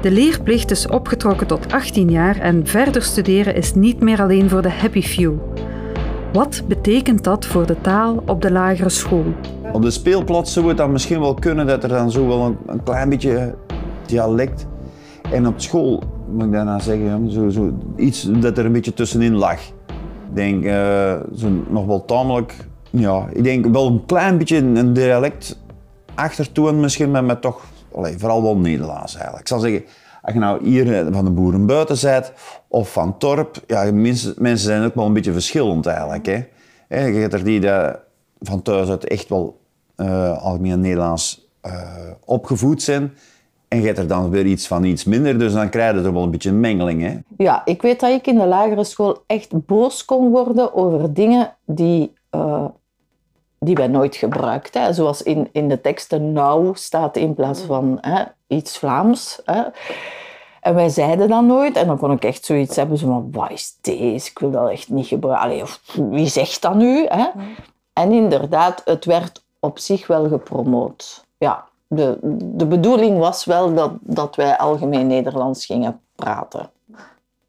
De 0.01 0.11
leerplicht 0.11 0.71
is 0.71 0.87
opgetrokken 0.87 1.47
tot 1.47 1.73
18 1.73 2.09
jaar 2.09 2.39
en 2.39 2.67
verder 2.67 3.01
studeren 3.01 3.55
is 3.55 3.73
niet 3.73 3.99
meer 3.99 4.21
alleen 4.21 4.49
voor 4.49 4.61
de 4.61 4.71
happy 4.71 5.01
few. 5.01 5.33
Wat 6.33 6.63
betekent 6.67 7.23
dat 7.23 7.45
voor 7.45 7.65
de 7.65 7.81
taal 7.81 8.23
op 8.25 8.41
de 8.41 8.51
lagere 8.51 8.89
school? 8.89 9.25
Op 9.71 9.81
de 9.81 9.91
speelplaats 9.91 10.53
zou 10.53 10.67
het 10.67 10.77
dan 10.77 10.91
misschien 10.91 11.19
wel 11.19 11.33
kunnen 11.33 11.67
dat 11.67 11.83
er 11.83 11.89
dan 11.89 12.11
zo 12.11 12.27
wel 12.27 12.45
een, 12.45 12.57
een 12.65 12.83
klein 12.83 13.09
beetje 13.09 13.55
dialect. 14.05 14.67
En 15.31 15.47
op 15.47 15.61
school, 15.61 16.03
moet 16.31 16.45
ik 16.45 16.51
daarna 16.51 16.79
zeggen, 16.79 17.31
zo, 17.31 17.49
zo, 17.49 17.73
iets 17.95 18.21
dat 18.21 18.57
er 18.57 18.65
een 18.65 18.71
beetje 18.71 18.93
tussenin 18.93 19.35
lag. 19.35 19.59
Ik 20.29 20.33
denk 20.33 20.63
uh, 20.63 21.15
zo 21.35 21.49
nog 21.69 21.85
wel 21.85 22.05
tamelijk, 22.05 22.55
ja, 22.89 23.27
ik 23.33 23.43
denk 23.43 23.65
wel 23.65 23.87
een 23.87 24.05
klein 24.05 24.37
beetje 24.37 24.57
een 24.57 24.93
dialect 24.93 25.59
achtertoon 26.15 26.79
misschien, 26.79 27.11
maar 27.11 27.39
toch 27.39 27.65
vooral 27.91 28.43
wel 28.43 28.57
Nederlands 28.57 29.13
eigenlijk. 29.13 29.41
Ik 29.41 29.47
zal 29.47 29.59
zeggen, 29.59 29.83
als 30.21 30.33
je 30.33 30.39
nou 30.39 30.69
hier 30.69 31.07
van 31.11 31.25
de 31.25 31.31
boeren 31.31 31.65
buiten 31.65 31.97
bent 32.01 32.33
of 32.67 32.91
van 32.91 33.17
Torp, 33.17 33.61
ja, 33.67 33.91
mensen, 33.91 34.33
mensen 34.37 34.67
zijn 34.67 34.83
ook 34.83 34.95
wel 34.95 35.05
een 35.05 35.13
beetje 35.13 35.33
verschillend 35.33 35.85
eigenlijk. 35.85 36.25
Hè. 36.25 37.05
Je 37.05 37.19
hebt 37.19 37.33
er 37.33 37.43
die 37.43 37.59
dat 37.59 37.99
van 38.39 38.61
thuis 38.61 38.89
uit 38.89 39.07
echt 39.07 39.29
wel 39.29 39.59
uh, 39.97 40.37
algemeen 40.37 40.79
Nederlands 40.79 41.49
opgevoed 42.25 42.81
zijn. 42.81 43.11
En 43.67 43.79
je 43.79 43.85
hebt 43.85 43.97
er 43.97 44.07
dan 44.07 44.29
weer 44.29 44.45
iets 44.45 44.67
van 44.67 44.83
iets 44.83 45.03
minder, 45.03 45.39
dus 45.39 45.53
dan 45.53 45.69
krijg 45.69 45.95
je 45.95 46.01
er 46.01 46.13
wel 46.13 46.23
een 46.23 46.31
beetje 46.31 46.49
een 46.49 46.59
mengeling. 46.59 47.01
Hè? 47.01 47.17
Ja, 47.37 47.61
ik 47.65 47.81
weet 47.81 47.99
dat 47.99 48.09
ik 48.09 48.27
in 48.27 48.37
de 48.37 48.45
lagere 48.45 48.83
school 48.83 49.23
echt 49.27 49.65
boos 49.65 50.05
kon 50.05 50.29
worden 50.29 50.73
over 50.73 51.13
dingen 51.13 51.55
die 51.65 52.13
uh, 52.31 52.65
die 53.59 53.75
wij 53.75 53.87
nooit 53.87 54.15
gebruikt. 54.15 54.73
Hè. 54.73 54.93
Zoals 54.93 55.21
in, 55.21 55.49
in 55.51 55.67
de 55.67 55.81
teksten 55.81 56.31
nou 56.31 56.69
staat 56.73 57.17
in 57.17 57.33
plaats 57.33 57.61
van 57.61 57.97
hè, 58.01 58.23
iets 58.47 58.77
Vlaams. 58.77 59.41
Hè. 59.45 59.63
En 60.61 60.75
wij 60.75 60.89
zeiden 60.89 61.29
dat 61.29 61.43
nooit. 61.43 61.75
En 61.75 61.87
dan 61.87 61.97
kon 61.97 62.11
ik 62.11 62.23
echt 62.23 62.45
zoiets 62.45 62.75
hebben 62.75 62.97
van, 62.97 63.29
wat 63.31 63.51
is 63.51 63.77
deze? 63.81 64.29
Ik 64.29 64.39
wil 64.39 64.51
dat 64.51 64.69
echt 64.69 64.89
niet 64.89 65.07
gebruiken. 65.07 65.45
Allee, 65.45 65.61
of, 65.61 65.81
wie 66.09 66.27
zegt 66.27 66.61
dat 66.61 66.75
nu? 66.75 67.05
Hè? 67.07 67.25
En 67.93 68.11
inderdaad, 68.11 68.81
het 68.85 69.05
werd 69.05 69.43
op 69.59 69.79
zich 69.79 70.07
wel 70.07 70.27
gepromoot. 70.27 71.25
Ja, 71.37 71.66
de, 71.87 72.17
de 72.55 72.65
bedoeling 72.65 73.17
was 73.17 73.45
wel 73.45 73.73
dat, 73.73 73.91
dat 74.01 74.35
wij 74.35 74.57
algemeen 74.57 75.07
Nederlands 75.07 75.65
gingen 75.65 76.01
praten. 76.15 76.69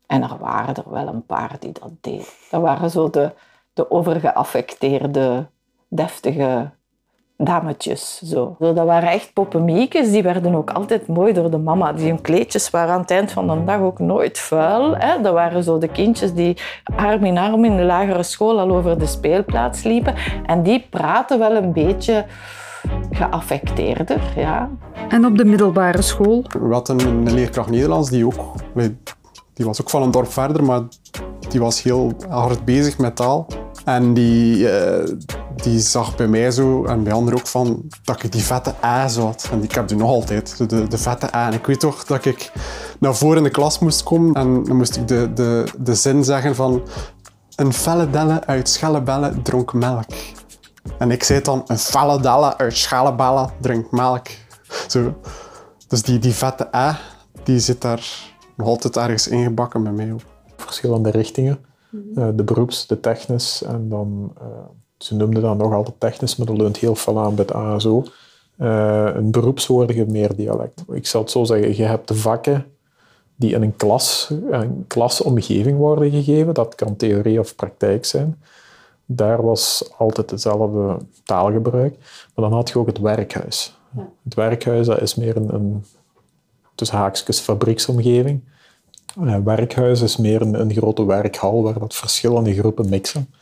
En 0.06 0.22
er 0.22 0.36
waren 0.40 0.74
er 0.74 0.90
wel 0.90 1.06
een 1.06 1.26
paar 1.26 1.56
die 1.58 1.72
dat 1.72 1.92
deden. 2.00 2.26
Dat 2.50 2.60
waren 2.60 2.90
zo 2.90 3.10
de, 3.10 3.32
de 3.72 3.90
overgeaffecteerde, 3.90 5.46
deftige 5.88 6.70
dametjes. 7.36 8.18
Zo. 8.18 8.56
Zo, 8.60 8.72
dat 8.72 8.86
waren 8.86 9.10
echt 9.10 9.32
poppenmiekjes. 9.32 10.10
Die 10.10 10.22
werden 10.22 10.54
ook 10.54 10.70
altijd 10.70 11.06
mooi 11.06 11.32
door 11.32 11.50
de 11.50 11.58
mama. 11.58 11.92
Die 11.92 12.08
hun 12.08 12.20
kleedjes 12.20 12.70
waren 12.70 12.94
aan 12.94 13.00
het 13.00 13.10
eind 13.10 13.32
van 13.32 13.48
de 13.48 13.64
dag 13.64 13.80
ook 13.80 13.98
nooit 13.98 14.38
vuil. 14.38 14.96
Hè. 14.96 15.20
Dat 15.20 15.32
waren 15.32 15.62
zo 15.62 15.78
de 15.78 15.88
kindjes 15.88 16.34
die 16.34 16.56
arm 16.96 17.24
in 17.24 17.38
arm 17.38 17.64
in 17.64 17.76
de 17.76 17.82
lagere 17.82 18.22
school 18.22 18.60
al 18.60 18.70
over 18.70 18.98
de 18.98 19.06
speelplaats 19.06 19.82
liepen. 19.82 20.14
En 20.46 20.62
die 20.62 20.86
praten 20.90 21.38
wel 21.38 21.56
een 21.56 21.72
beetje 21.72 22.24
geaffecteerder. 23.10 24.20
Ja. 24.36 24.70
En 25.08 25.26
op 25.26 25.36
de 25.36 25.44
middelbare 25.44 26.02
school? 26.02 26.44
We 26.60 26.72
hadden 26.74 27.00
een 27.00 27.32
leerkracht 27.32 27.70
Nederlands 27.70 28.10
die 28.10 28.26
ook... 28.26 28.54
Die 29.54 29.66
was 29.66 29.80
ook 29.80 29.90
van 29.90 30.02
een 30.02 30.10
dorp 30.10 30.32
verder, 30.32 30.64
maar 30.64 30.82
die 31.48 31.60
was 31.60 31.82
heel 31.82 32.12
hard 32.28 32.64
bezig 32.64 32.98
met 32.98 33.16
taal. 33.16 33.46
En 33.84 34.14
die, 34.14 34.56
uh, 34.56 35.16
die 35.54 35.78
zag 35.78 36.16
bij 36.16 36.26
mij 36.26 36.50
zo, 36.50 36.84
en 36.84 37.02
bij 37.02 37.12
anderen 37.12 37.38
ook, 37.38 37.46
van, 37.46 37.82
dat 38.04 38.22
ik 38.22 38.32
die 38.32 38.42
vette 38.42 38.74
A 38.84 39.08
had. 39.08 39.48
En 39.52 39.62
ik 39.62 39.72
heb 39.72 39.88
die 39.88 39.96
nog 39.96 40.10
altijd, 40.10 40.70
de, 40.70 40.88
de 40.88 40.98
vette 40.98 41.34
A. 41.34 41.46
En 41.46 41.52
ik 41.52 41.66
weet 41.66 41.80
toch 41.80 42.04
dat 42.04 42.24
ik 42.24 42.52
naar 43.00 43.14
voren 43.14 43.36
in 43.36 43.42
de 43.42 43.50
klas 43.50 43.78
moest 43.78 44.02
komen 44.02 44.34
en 44.34 44.62
dan 44.64 44.76
moest 44.76 44.96
ik 44.96 45.08
de, 45.08 45.32
de, 45.32 45.64
de 45.78 45.94
zin 45.94 46.24
zeggen 46.24 46.54
van... 46.54 46.82
Een 47.56 47.72
felle 47.72 48.10
delle 48.10 48.46
uit 48.46 48.68
schellebellen 48.68 49.42
dronk 49.42 49.72
melk. 49.72 50.04
En 50.98 51.10
ik 51.10 51.24
zei 51.24 51.40
dan, 51.40 51.64
een 51.66 52.22
delle 52.22 52.56
uit 52.56 52.76
schellebellen 52.76 53.50
drinkt 53.60 53.90
melk. 53.90 54.26
Zo. 54.88 55.14
Dus 55.88 56.02
die, 56.02 56.18
die 56.18 56.32
vette 56.32 56.76
A, 56.76 56.98
die 57.42 57.58
zit 57.58 57.80
daar 57.80 58.32
nog 58.56 58.66
altijd 58.66 58.96
ergens 58.96 59.28
ingebakken 59.28 59.82
bij 59.82 59.92
mij. 59.92 60.14
Verschillende 60.56 61.10
richtingen. 61.10 61.58
Uh, 61.90 62.28
de 62.34 62.44
beroeps, 62.44 62.86
de 62.86 63.00
technisch 63.00 63.62
en 63.62 63.88
dan, 63.88 64.32
uh, 64.40 64.46
ze 64.98 65.14
noemden 65.14 65.42
dat 65.42 65.56
nog 65.56 65.72
altijd 65.72 66.00
technisch, 66.00 66.36
maar 66.36 66.46
dat 66.46 66.56
leunt 66.56 66.76
heel 66.76 66.94
veel 66.94 67.18
aan 67.18 67.34
bij 67.34 67.44
het 67.44 67.54
ASO. 67.54 68.04
Uh, 68.58 69.10
een 69.14 69.30
beroepswoordige 69.30 70.04
meer 70.06 70.36
dialect. 70.36 70.84
Ik 70.92 71.06
zal 71.06 71.20
het 71.20 71.30
zo 71.30 71.44
zeggen, 71.44 71.76
je 71.76 71.84
hebt 71.84 72.08
de 72.08 72.14
vakken 72.14 72.66
die 73.36 73.54
in 73.54 73.62
een, 73.62 73.76
klas, 73.76 74.30
een 74.50 74.84
klasomgeving 74.86 75.78
worden 75.78 76.10
gegeven. 76.10 76.54
Dat 76.54 76.74
kan 76.74 76.96
theorie 76.96 77.40
of 77.40 77.54
praktijk 77.54 78.04
zijn. 78.04 78.42
Daar 79.10 79.42
was 79.42 79.90
altijd 79.98 80.30
hetzelfde 80.30 80.96
taalgebruik. 81.24 81.96
Maar 82.34 82.48
dan 82.48 82.52
had 82.52 82.68
je 82.68 82.78
ook 82.78 82.86
het 82.86 82.98
werkhuis. 82.98 83.76
Het 84.24 84.34
werkhuis 84.34 84.86
dat 84.86 85.00
is 85.00 85.14
meer 85.14 85.36
een, 85.36 85.54
een 85.54 85.84
tussen 86.74 86.96
haakjes 86.96 87.40
fabrieksomgeving. 87.40 88.40
Uh, 89.20 89.36
werkhuis 89.44 90.00
is 90.00 90.16
meer 90.16 90.40
een, 90.40 90.60
een, 90.60 90.72
grote 90.72 91.04
werkhal 91.06 91.62
waar 91.62 91.78
dat 91.78 91.94
verschillende 91.94 92.54
groepen 92.54 92.88
mixen. 92.88 93.34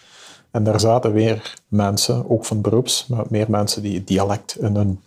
En 0.50 0.64
daar 0.64 0.80
zaten 0.80 1.12
weer 1.12 1.54
mensen, 1.68 2.30
ook 2.30 2.44
van 2.44 2.60
beroeps, 2.60 3.06
maar 3.06 3.24
meer 3.28 3.50
mensen 3.50 3.82
die 3.82 4.04
dialect 4.04 4.56
in 4.60 4.76
hun 4.76 5.00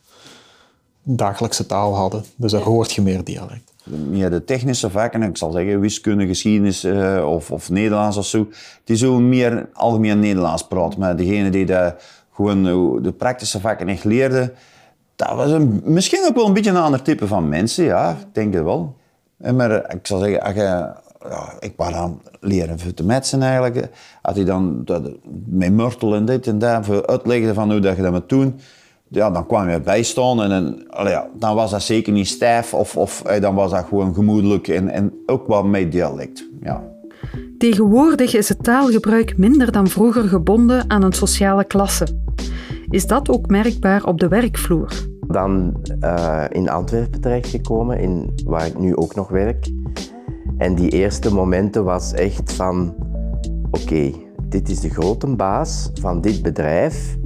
dagelijkse 1.03 1.65
taal 1.65 1.95
hadden. 1.95 2.23
Dus 2.35 2.51
daar 2.51 2.61
hoort 2.61 2.91
je 2.91 3.01
meer 3.01 3.23
dialect. 3.23 3.68
Ja, 4.11 4.29
de 4.29 4.43
technische 4.43 4.89
vakken, 4.89 5.23
ik 5.23 5.37
zal 5.37 5.51
zeggen 5.51 5.79
wiskunde, 5.79 6.27
geschiedenis 6.27 6.85
uh, 6.85 7.25
of, 7.29 7.51
of 7.51 7.69
Nederlands 7.69 8.17
of 8.17 8.25
zo, 8.25 8.47
die 8.83 8.97
zo 8.97 9.19
meer 9.19 9.69
algemeen 9.73 10.19
Nederlands 10.19 10.67
praten. 10.67 10.99
Maar 10.99 11.15
degene 11.15 11.49
die 11.49 11.65
de, 11.65 11.95
gewoon 12.33 12.63
de 13.03 13.11
praktische 13.11 13.59
vakken 13.59 13.87
echt 13.87 14.03
leerde, 14.03 14.53
dat 15.15 15.35
was 15.35 15.51
een, 15.51 15.81
misschien 15.83 16.25
ook 16.27 16.35
wel 16.35 16.45
een 16.45 16.53
beetje 16.53 16.69
een 16.69 16.77
ander 16.77 17.01
type 17.01 17.27
van 17.27 17.49
mensen, 17.49 17.83
ja, 17.83 18.09
ik 18.09 18.33
denk 18.33 18.53
het 18.53 18.63
wel. 18.63 18.95
Maar 19.37 19.93
ik 19.93 20.07
zal 20.07 20.19
zeggen, 20.19 20.41
als 20.41 20.55
ja, 21.27 21.53
ik 21.59 21.73
was 21.75 21.93
aan 21.93 22.21
leren 22.39 22.95
te 22.95 23.03
metsen 23.03 23.41
eigenlijk. 23.41 23.89
Als 24.21 24.35
hij 24.35 24.45
dan 24.45 24.81
dat, 24.85 25.11
met 25.45 25.71
murtel 25.71 26.15
en 26.15 26.25
dit 26.25 26.47
en 26.47 26.59
dat 26.59 27.07
uitlegde 27.07 27.53
van 27.53 27.71
hoe 27.71 27.79
dat 27.79 27.95
je 27.95 28.01
dat 28.01 28.11
moet 28.11 28.29
doen, 28.29 28.59
ja, 29.09 29.31
dan 29.31 29.45
kwam 29.45 29.69
je 29.69 29.81
bijstaan 29.81 30.41
en 30.41 30.49
dan, 30.49 31.07
ja, 31.07 31.29
dan 31.37 31.55
was 31.55 31.71
dat 31.71 31.81
zeker 31.81 32.13
niet 32.13 32.27
stijf 32.27 32.73
of, 32.73 32.97
of 32.97 33.21
dan 33.21 33.55
was 33.55 33.71
dat 33.71 33.85
gewoon 33.85 34.13
gemoedelijk 34.13 34.67
en, 34.67 34.89
en 34.89 35.13
ook 35.25 35.47
wel 35.47 35.63
met 35.63 35.91
dialect. 35.91 36.49
Ja. 36.61 36.83
Tegenwoordig 37.57 38.35
is 38.35 38.49
het 38.49 38.63
taalgebruik 38.63 39.37
minder 39.37 39.71
dan 39.71 39.87
vroeger 39.87 40.23
gebonden 40.23 40.89
aan 40.89 41.03
een 41.03 41.13
sociale 41.13 41.63
klasse. 41.63 42.07
Is 42.89 43.07
dat 43.07 43.29
ook 43.29 43.47
merkbaar 43.47 44.03
op 44.03 44.19
de 44.19 44.27
werkvloer? 44.27 44.91
Dan 45.27 45.81
uh, 46.03 46.43
in 46.49 46.69
Antwerpen 46.69 47.21
terechtgekomen, 47.21 47.99
in, 47.99 48.33
waar 48.45 48.65
ik 48.65 48.79
nu 48.79 48.95
ook 48.95 49.15
nog 49.15 49.29
werk. 49.29 49.71
En 50.57 50.75
die 50.75 50.89
eerste 50.89 51.33
momenten 51.33 51.83
was 51.83 52.13
echt 52.13 52.53
van, 52.53 52.95
oké, 53.71 54.11
dit 54.43 54.69
is 54.69 54.79
de 54.79 54.89
grote 54.89 55.35
baas 55.35 55.91
van 55.93 56.21
dit 56.21 56.41
bedrijf. 56.41 57.17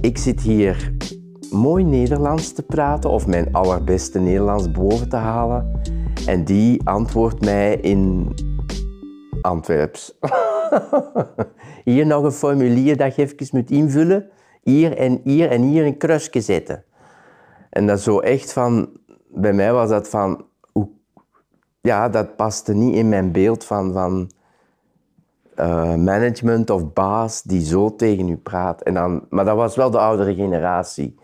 Ik 0.00 0.18
zit 0.18 0.40
hier 0.40 0.92
mooi 1.50 1.84
Nederlands 1.84 2.52
te 2.52 2.62
praten 2.62 3.10
of 3.10 3.26
mijn 3.26 3.52
allerbeste 3.52 4.18
Nederlands 4.18 4.70
boven 4.70 5.08
te 5.08 5.16
halen. 5.16 5.80
En 6.26 6.44
die 6.44 6.88
antwoordt 6.88 7.44
mij 7.44 7.76
in 7.76 8.32
Antwerps. 9.40 10.18
hier 11.84 12.06
nog 12.06 12.24
een 12.24 12.32
formulier 12.32 12.96
dat 12.96 13.14
je 13.14 13.22
even 13.22 13.48
moet 13.50 13.70
invullen. 13.70 14.30
Hier 14.62 14.96
en 14.96 15.20
hier 15.24 15.50
en 15.50 15.62
hier 15.62 15.86
een 15.86 15.96
kruisje 15.96 16.40
zetten. 16.40 16.84
En 17.70 17.86
dat 17.86 18.00
zo 18.00 18.18
echt 18.18 18.52
van, 18.52 18.88
bij 19.28 19.52
mij 19.52 19.72
was 19.72 19.88
dat 19.88 20.08
van, 20.08 20.44
ja, 21.80 22.08
dat 22.08 22.36
paste 22.36 22.74
niet 22.74 22.94
in 22.94 23.08
mijn 23.08 23.32
beeld 23.32 23.64
van, 23.64 23.92
van 23.92 24.30
uh, 25.60 25.94
management 25.94 26.70
of 26.70 26.92
baas 26.92 27.42
die 27.42 27.64
zo 27.64 27.96
tegen 27.96 28.28
u 28.28 28.36
praat. 28.36 28.82
En 28.82 28.94
dan, 28.94 29.26
maar 29.28 29.44
dat 29.44 29.56
was 29.56 29.76
wel 29.76 29.90
de 29.90 29.98
oudere 29.98 30.34
generatie. 30.34 31.18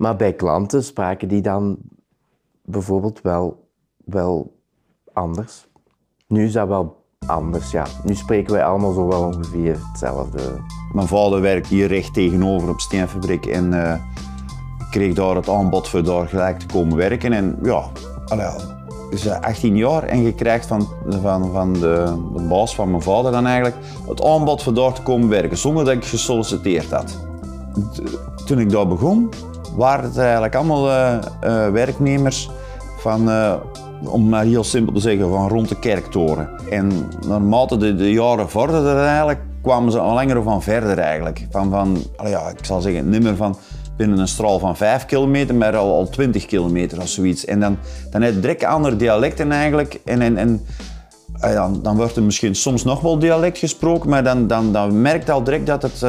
Maar 0.00 0.16
bij 0.16 0.32
klanten 0.32 0.84
spraken 0.84 1.28
die 1.28 1.40
dan 1.40 1.76
bijvoorbeeld 2.64 3.20
wel, 3.20 3.68
wel 4.04 4.56
anders. 5.12 5.68
Nu 6.26 6.44
is 6.44 6.52
dat 6.52 6.68
wel 6.68 7.04
anders, 7.26 7.70
ja. 7.70 7.86
Nu 8.04 8.14
spreken 8.14 8.52
wij 8.52 8.64
allemaal 8.64 8.92
zo 8.92 9.06
wel 9.06 9.22
ongeveer 9.22 9.76
hetzelfde. 9.90 10.40
Mijn 10.92 11.06
vader 11.06 11.40
werkt 11.40 11.66
hier 11.66 11.86
recht 11.86 12.14
tegenover 12.14 12.68
op 12.68 12.80
steenfabriek 12.80 13.46
en 13.46 13.72
uh, 13.72 13.94
kreeg 14.90 15.14
daar 15.14 15.36
het 15.36 15.48
aanbod 15.48 15.88
voor 15.88 16.02
daar 16.04 16.28
gelijk 16.28 16.58
te 16.58 16.66
komen 16.66 16.96
werken. 16.96 17.32
En 17.32 17.58
ja, 17.62 17.82
allee, 18.26 18.50
dus 19.10 19.28
18 19.28 19.76
jaar 19.76 20.02
en 20.02 20.22
je 20.22 20.34
krijgt 20.34 20.66
van, 20.66 20.88
van, 21.08 21.52
van 21.52 21.72
de, 21.72 22.16
de 22.36 22.42
baas 22.48 22.74
van 22.74 22.90
mijn 22.90 23.02
vader 23.02 23.32
dan 23.32 23.46
eigenlijk 23.46 23.76
het 24.08 24.24
aanbod 24.24 24.62
voor 24.62 24.74
daar 24.74 24.92
te 24.92 25.02
komen 25.02 25.28
werken, 25.28 25.58
zonder 25.58 25.84
dat 25.84 25.94
ik 25.94 26.04
gesolliciteerd 26.04 26.90
had. 26.90 27.18
Toen 28.46 28.58
ik 28.58 28.70
daar 28.70 28.88
begon, 28.88 29.30
waren 29.76 30.04
het 30.04 30.18
eigenlijk 30.18 30.54
allemaal 30.54 30.88
uh, 30.88 31.18
uh, 31.44 31.68
werknemers 31.68 32.50
van, 32.98 33.28
uh, 33.28 33.54
om 34.04 34.28
maar 34.28 34.44
heel 34.44 34.64
simpel 34.64 34.94
te 34.94 35.00
zeggen, 35.00 35.28
van 35.28 35.48
rond 35.48 35.68
de 35.68 35.78
kerktoren. 35.78 36.48
En 36.70 37.08
naarmate 37.26 37.76
de, 37.76 37.94
de 37.94 38.12
jaren 38.12 38.50
vorderden 38.50 39.06
eigenlijk, 39.06 39.40
kwamen 39.62 39.92
ze 39.92 39.98
al 39.98 40.14
langer 40.14 40.42
van 40.42 40.62
verder 40.62 40.98
eigenlijk. 40.98 41.46
Van, 41.50 41.70
van 41.70 41.98
ja, 42.24 42.48
ik 42.48 42.64
zal 42.64 42.80
zeggen, 42.80 43.08
niet 43.08 43.22
meer 43.22 43.36
van 43.36 43.56
binnen 43.96 44.18
een 44.18 44.28
straal 44.28 44.58
van 44.58 44.76
5 44.76 45.06
kilometer, 45.06 45.54
maar 45.54 45.76
al, 45.76 45.94
al 45.94 46.08
20 46.08 46.46
kilometer 46.46 47.00
of 47.00 47.08
zoiets. 47.08 47.44
En 47.44 47.60
dan, 47.60 47.78
dan 48.10 48.22
heb 48.22 48.34
je 48.34 48.40
direct 48.40 48.64
andere 48.64 48.96
dialecten 48.96 49.52
eigenlijk. 49.52 50.00
En, 50.04 50.22
en, 50.22 50.36
en 50.36 50.60
dan, 51.40 51.80
dan 51.82 51.96
wordt 51.96 52.16
er 52.16 52.22
misschien 52.22 52.54
soms 52.54 52.84
nog 52.84 53.00
wel 53.00 53.18
dialect 53.18 53.58
gesproken, 53.58 54.10
maar 54.10 54.24
dan, 54.24 54.46
dan, 54.46 54.72
dan 54.72 55.00
merkt 55.00 55.30
al 55.30 55.42
direct 55.44 55.66
dat 55.66 55.82
het 55.82 56.02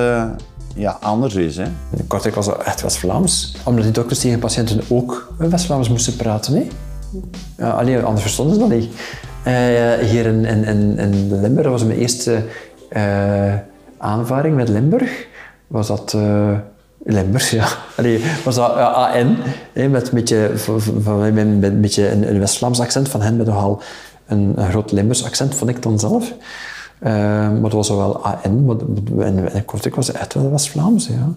ja, 0.75 0.97
anders 1.01 1.35
is. 1.35 1.57
Hè? 1.57 1.65
Kortrijk 2.07 2.35
was 2.35 2.57
echt 2.57 2.81
West-Vlaams, 2.81 3.55
omdat 3.63 3.83
die 3.83 3.93
dokters 3.93 4.19
tegen 4.19 4.39
patiënten 4.39 4.81
ook 4.89 5.33
West-Vlaams 5.37 5.89
moesten 5.89 6.15
praten. 6.15 6.53
Hè? 6.53 6.67
Ja, 7.57 7.69
alleen, 7.69 8.03
anders 8.03 8.21
verstonden 8.21 8.53
ze 8.55 8.59
dat 8.59 8.69
niet. 8.69 8.89
Uh, 9.47 10.09
hier 10.09 10.25
in, 10.25 10.45
in, 10.45 10.97
in, 10.97 11.41
Limburg 11.41 11.67
was 11.67 11.83
mijn 11.83 11.99
eerste 11.99 12.43
uh, 12.89 13.53
aanvaring 13.97 14.55
met 14.55 14.69
Limburg. 14.69 15.27
Was 15.67 15.87
dat 15.87 16.13
uh, 16.15 16.57
Limburg, 17.03 17.51
ja. 17.51 17.67
Allee, 17.97 18.23
was 18.43 18.55
dat 18.55 18.71
AN, 18.75 19.37
met 19.73 20.07
een 20.07 20.13
beetje, 20.13 20.51
van, 20.55 20.81
van, 20.81 21.33
met 21.33 21.63
een, 21.63 21.81
beetje 21.81 22.11
een, 22.11 22.29
een 22.29 22.39
West-Vlaams 22.39 22.79
accent. 22.79 23.09
Van 23.09 23.21
hen 23.21 23.37
met 23.37 23.47
nogal 23.47 23.81
een, 24.27 24.53
een 24.55 24.69
groot 24.69 24.91
Limburgs 24.91 25.25
accent, 25.25 25.55
vond 25.55 25.69
ik 25.69 25.81
dan 25.81 25.99
zelf. 25.99 26.33
Uh, 27.01 27.09
maar 27.09 27.63
het 27.63 27.73
was 27.73 27.89
wel 27.89 28.17
AN, 28.17 28.65
maar 28.65 28.75
in 29.55 29.65
Kortrijk 29.65 29.95
was 29.95 30.07
het 30.07 30.15
echt 30.15 30.33
wel 30.33 30.51
West-Vlaams, 30.51 31.07
ja. 31.07 31.29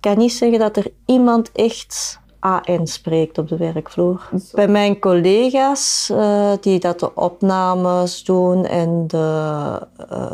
kan 0.00 0.18
niet 0.18 0.32
zeggen 0.32 0.58
dat 0.58 0.76
er 0.76 0.86
iemand 1.06 1.52
echt 1.52 2.20
AN 2.38 2.86
spreekt 2.86 3.38
op 3.38 3.48
de 3.48 3.56
werkvloer. 3.56 4.28
Bij 4.52 4.68
mijn 4.68 4.98
collega's 4.98 6.10
uh, 6.12 6.50
die 6.60 6.80
dat 6.80 7.00
de 7.00 7.14
opnames 7.14 8.24
doen 8.24 8.66
en 8.66 9.04
de, 9.06 9.78
uh, 10.12 10.30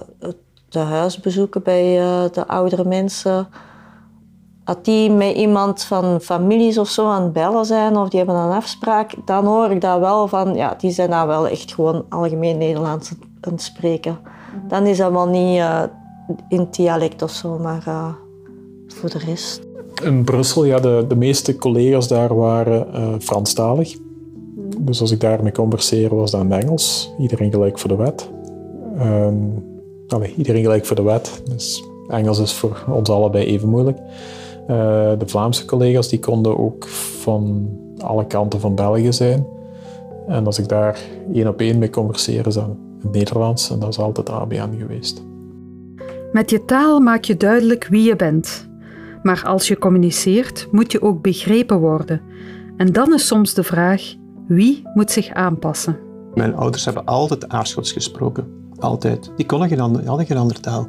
de 0.69 0.79
huisbezoeken 0.79 1.62
bij 1.62 1.95
de 2.33 2.47
oudere 2.47 2.85
mensen, 2.85 3.49
dat 4.64 4.85
die 4.85 5.11
met 5.11 5.37
iemand 5.37 5.83
van 5.83 6.21
families 6.21 6.79
of 6.79 6.88
zo 6.88 7.09
aan 7.09 7.23
het 7.23 7.33
bellen 7.33 7.64
zijn 7.64 7.97
of 7.97 8.09
die 8.09 8.19
hebben 8.19 8.37
een 8.37 8.57
afspraak, 8.57 9.14
dan 9.25 9.45
hoor 9.45 9.71
ik 9.71 9.81
dat 9.81 9.99
wel 9.99 10.29
van, 10.29 10.55
ja, 10.55 10.75
die 10.79 10.91
zijn 10.91 11.11
dan 11.11 11.27
wel 11.27 11.49
echt 11.49 11.75
gewoon 11.75 12.05
algemeen 12.09 12.59
Nederlands 12.59 13.12
aan 13.41 13.53
het 13.53 13.62
spreken. 13.62 14.37
Dan 14.69 14.87
is 14.87 14.99
dat 14.99 15.13
wel 15.13 15.29
niet 15.29 15.63
in 16.49 16.69
dialect 16.71 17.23
of 17.23 17.31
zo, 17.31 17.59
maar 17.59 18.15
voor 18.87 19.11
de 19.11 19.19
rest. 19.19 19.67
In 20.03 20.25
Brussel, 20.25 20.65
ja, 20.65 20.79
de, 20.79 21.05
de 21.09 21.17
meeste 21.17 21.57
collega's 21.57 22.09
daar 22.09 22.37
waren 22.37 22.87
uh, 22.95 23.15
Franstalig. 23.19 23.97
Dus 24.79 25.01
als 25.01 25.11
ik 25.11 25.21
daarmee 25.21 25.53
converseerde, 25.53 26.15
was 26.15 26.31
dat 26.31 26.41
in 26.41 26.53
Engels. 26.53 27.13
Iedereen 27.19 27.51
gelijk 27.51 27.79
voor 27.79 27.89
de 27.89 27.97
wet. 27.97 28.31
Um, 29.01 29.65
allee, 30.09 30.35
iedereen 30.37 30.63
gelijk 30.63 30.87
voor 30.87 30.97
de 30.97 31.03
wet. 31.03 31.43
Dus 31.49 31.85
Engels 32.09 32.39
is 32.39 32.53
voor 32.53 32.85
ons 32.91 33.11
allebei 33.11 33.45
even 33.45 33.69
moeilijk. 33.69 33.99
Uh, 33.99 34.77
de 35.19 35.27
Vlaamse 35.27 35.65
collega's 35.65 36.09
die 36.09 36.19
konden 36.19 36.59
ook 36.59 36.89
van 36.89 37.69
alle 37.99 38.27
kanten 38.27 38.61
van 38.61 38.75
België 38.75 39.13
zijn. 39.13 39.47
En 40.27 40.47
als 40.47 40.59
ik 40.59 40.69
daar 40.69 40.99
één 41.33 41.49
op 41.49 41.61
één 41.61 41.79
mee 41.79 41.91
converseerde, 41.91 42.49
is 42.49 42.55
dat 42.55 42.69
het 43.03 43.13
Nederlands. 43.13 43.71
En 43.71 43.79
dat 43.79 43.89
is 43.89 43.99
altijd 43.99 44.31
ABN 44.31 44.79
geweest. 44.79 45.23
Met 46.33 46.51
je 46.51 46.65
taal 46.65 47.01
maak 47.01 47.25
je 47.25 47.37
duidelijk 47.37 47.87
wie 47.91 48.03
je 48.03 48.17
bent. 48.17 48.69
Maar 49.23 49.43
als 49.45 49.69
je 49.69 49.79
communiceert, 49.79 50.69
moet 50.71 50.93
je 50.93 51.03
ook 51.03 51.23
begrepen 51.23 51.79
worden. 51.79 52.21
En 52.77 52.93
dan 52.93 53.15
is 53.15 53.27
soms 53.27 53.55
de 53.55 53.63
vraag: 53.63 54.15
wie 54.47 54.83
moet 54.95 55.11
zich 55.11 55.33
aanpassen? 55.33 55.99
Mijn 56.35 56.55
ouders 56.55 56.85
hebben 56.85 57.05
altijd 57.05 57.49
Aarschots 57.49 57.93
gesproken. 57.93 58.47
Altijd. 58.79 59.31
Die 59.37 59.47
konden 59.47 59.69
geen 59.69 59.81
andere, 59.81 60.07
hadden 60.07 60.27
geen 60.27 60.37
andere 60.37 60.61
taal. 60.61 60.89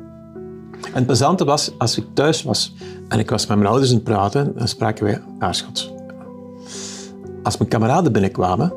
En 0.72 0.94
het 0.94 1.06
plezante 1.06 1.46
was, 1.46 1.72
als 1.78 1.98
ik 1.98 2.06
thuis 2.14 2.44
was 2.44 2.76
en 3.08 3.20
ik 3.20 3.30
was 3.30 3.48
met 3.48 3.58
mijn 3.58 3.70
ouders 3.70 3.90
aan 3.90 3.96
het 3.96 4.06
praten, 4.06 4.54
dan 4.56 4.68
spraken 4.68 5.04
wij 5.06 5.22
Aarschots. 5.40 5.94
Als 7.44 7.58
mijn 7.58 7.70
kameraden 7.70 8.12
binnenkwamen, 8.12 8.74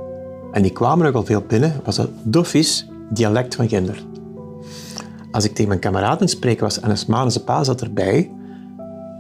en 0.53 0.63
die 0.63 0.73
kwamen 0.73 1.05
nogal 1.05 1.25
veel 1.25 1.45
binnen, 1.47 1.81
was 1.85 1.97
dat 1.97 2.09
Doffies 2.23 2.87
dialect 3.13 3.55
van 3.55 3.69
Ginder. 3.69 4.03
Als 5.31 5.45
ik 5.45 5.51
tegen 5.51 5.69
mijn 5.69 5.81
kameraden 5.81 6.29
spreken 6.29 6.63
was 6.63 6.81
en 6.81 6.91
een 6.91 6.99
Smalense 6.99 7.45
pa 7.45 7.65
zat 7.65 7.81
erbij, 7.81 8.31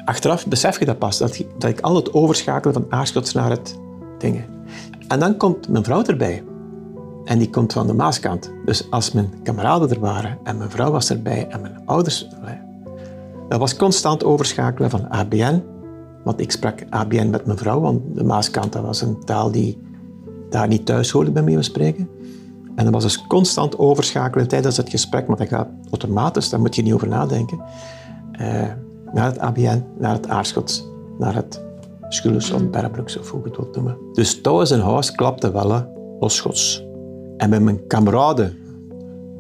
achteraf 0.05 0.47
besef 0.47 0.79
je 0.79 0.85
dat 0.85 0.99
pas, 0.99 1.19
dat, 1.19 1.45
ik 1.69 1.81
altijd 1.81 2.15
overschakel 2.15 2.73
van 2.73 2.87
Aarschots 2.89 3.33
naar 3.33 3.51
het 3.51 3.79
dingen. 4.19 4.45
En 5.09 5.19
dan 5.19 5.37
komt 5.37 5.69
mijn 5.69 5.85
vrouw 5.85 6.03
erbij. 6.03 6.43
En 7.25 7.39
die 7.39 7.51
komt 7.51 7.73
van 7.73 7.87
de 7.87 7.93
Maaskant. 7.93 8.53
Dus 8.65 8.91
als 8.91 9.13
mijn 9.13 9.31
kameraden 9.43 9.91
er 9.91 10.01
waren 10.01 10.39
en 10.45 10.57
mijn 10.57 10.71
vrouw 10.71 10.91
was 10.91 11.11
erbij 11.11 11.47
en 11.49 11.61
mijn 11.61 11.83
ouders... 11.85 12.29
Dat 13.49 13.61
was 13.61 13.77
constant 13.77 14.25
overschakelen 14.25 14.91
van 14.91 15.11
ABN. 15.11 15.63
Want 16.25 16.41
ik 16.41 16.51
sprak 16.51 16.85
ABN 16.89 17.31
met 17.31 17.47
mijn 17.47 17.59
vrouw, 17.59 17.81
want 17.81 18.01
de 18.15 18.25
Maaskant 18.25 18.73
dat 18.73 18.83
was 18.83 19.03
een 19.03 19.25
taal 19.25 19.51
die 19.51 19.79
daar 20.51 20.69
niet 20.69 20.87
thuis 20.87 21.11
hoorde 21.11 21.31
bij 21.31 21.43
mij 21.43 21.63
spreken. 21.63 22.09
En 22.77 22.85
dat 22.85 22.93
was 22.93 23.03
dus 23.03 23.27
constant 23.27 23.79
overschakelen 23.79 24.49
tijdens 24.49 24.77
het 24.77 24.89
gesprek, 24.89 25.27
maar 25.27 25.37
dat 25.37 25.49
gaat 25.49 25.69
automatisch, 25.91 26.49
daar 26.49 26.61
moet 26.61 26.77
je 26.77 26.83
niet 26.83 26.93
over 26.93 27.09
nadenken. 27.09 27.61
Uh, 28.41 28.63
naar 29.13 29.27
het 29.27 29.39
ABN, 29.39 29.85
naar 29.99 30.13
het 30.13 30.29
Aarschot, 30.29 30.91
naar 31.19 31.35
het 31.35 31.63
Schulles 32.09 32.51
of 32.51 32.71
Berbrugge, 32.71 33.19
of 33.19 33.31
hoe 33.31 33.41
je 33.41 33.49
het 33.49 33.57
wilt 33.57 33.75
noemen. 33.75 33.97
Dus 34.13 34.41
thuis 34.41 34.71
in 34.71 34.81
huis 34.81 35.13
klapte 35.13 35.53
wel 35.53 35.87
los 36.21 36.37
Schots. 36.37 36.87
En 37.37 37.51
met 37.51 37.63
mijn 37.63 37.87
kameraden, 37.87 38.59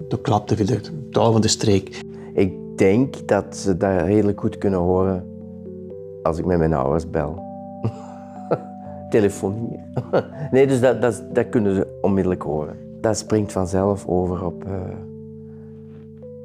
dat 0.09 0.21
klapte 0.21 0.55
weer 0.55 0.66
de 0.66 1.09
taal 1.11 1.33
van 1.33 1.40
de 1.40 1.49
streek. 1.49 2.01
Ik 2.35 2.53
denk 2.77 3.29
dat 3.29 3.57
ze 3.57 3.77
dat 3.77 4.01
redelijk 4.01 4.40
goed 4.40 4.59
kunnen 4.59 4.81
horen 4.81 5.25
als 6.23 6.38
ik 6.38 6.45
met 6.45 6.59
mijn 6.59 6.73
ouders 6.73 7.11
bel. 7.11 7.42
Telefonie. 9.11 9.81
nee, 10.51 10.66
dus 10.66 10.81
dat, 10.81 11.03
dat, 11.03 11.23
dat, 11.33 11.49
kunnen 11.49 11.75
ze 11.75 11.99
onmiddellijk 12.01 12.42
horen. 12.42 12.77
Dat 13.03 13.19
springt 13.19 13.53
vanzelf 13.53 14.07
over 14.07 14.45
op... 14.45 14.65
Uh, 14.67 14.73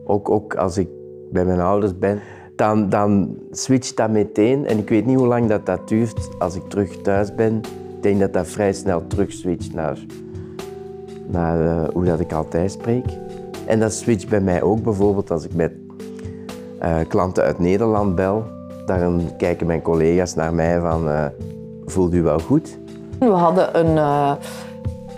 ook, 0.06 0.30
ook 0.30 0.56
als 0.56 0.78
ik 0.78 0.88
bij 1.32 1.46
mijn 1.46 1.60
ouders 1.60 1.98
ben, 1.98 2.20
dan, 2.56 2.90
dan 2.90 3.38
switcht 3.52 3.98
dat 3.98 4.10
meteen. 4.10 4.68
En 4.68 4.78
ik 4.78 4.90
weet 4.90 5.06
niet 5.06 5.18
hoe 5.18 5.28
lang 5.28 5.48
dat, 5.48 5.66
dat 5.66 5.88
duurt 5.88 6.30
als 6.40 6.56
ik 6.56 6.64
terug 6.64 7.02
thuis 7.02 7.36
ben. 7.36 7.56
Ik 7.96 8.04
denk 8.04 8.20
dat 8.20 8.34
dat 8.34 8.48
vrij 8.48 8.74
snel 8.74 9.08
terug 9.08 9.32
switcht 9.32 9.74
naar, 9.74 9.98
naar 11.28 11.62
uh, 11.62 11.90
hoe 11.94 12.06
dat 12.06 12.20
ik 12.20 12.34
altijd 12.34 12.72
spreek. 12.72 13.06
En 13.66 13.80
dat 13.80 13.94
switcht 13.94 14.30
bij 14.30 14.42
mij 14.42 14.62
ook 14.62 14.84
bijvoorbeeld 14.84 15.32
als 15.32 15.46
ik 15.46 15.54
met 15.54 15.72
uh, 16.82 16.98
klanten 17.08 17.44
uit 17.44 17.60
Nederland 17.60 18.16
bel. 18.16 18.44
Dan 18.86 19.22
kijken 19.38 19.68
mijn 19.68 19.82
collega's 19.82 20.36
naar 20.36 20.54
mij 20.54 20.80
van, 20.80 21.08
voelt 21.86 22.14
u 22.14 22.22
wel 22.22 22.40
goed? 22.40 22.78
We 23.20 23.26
hadden 23.26 23.80
een 23.80 23.98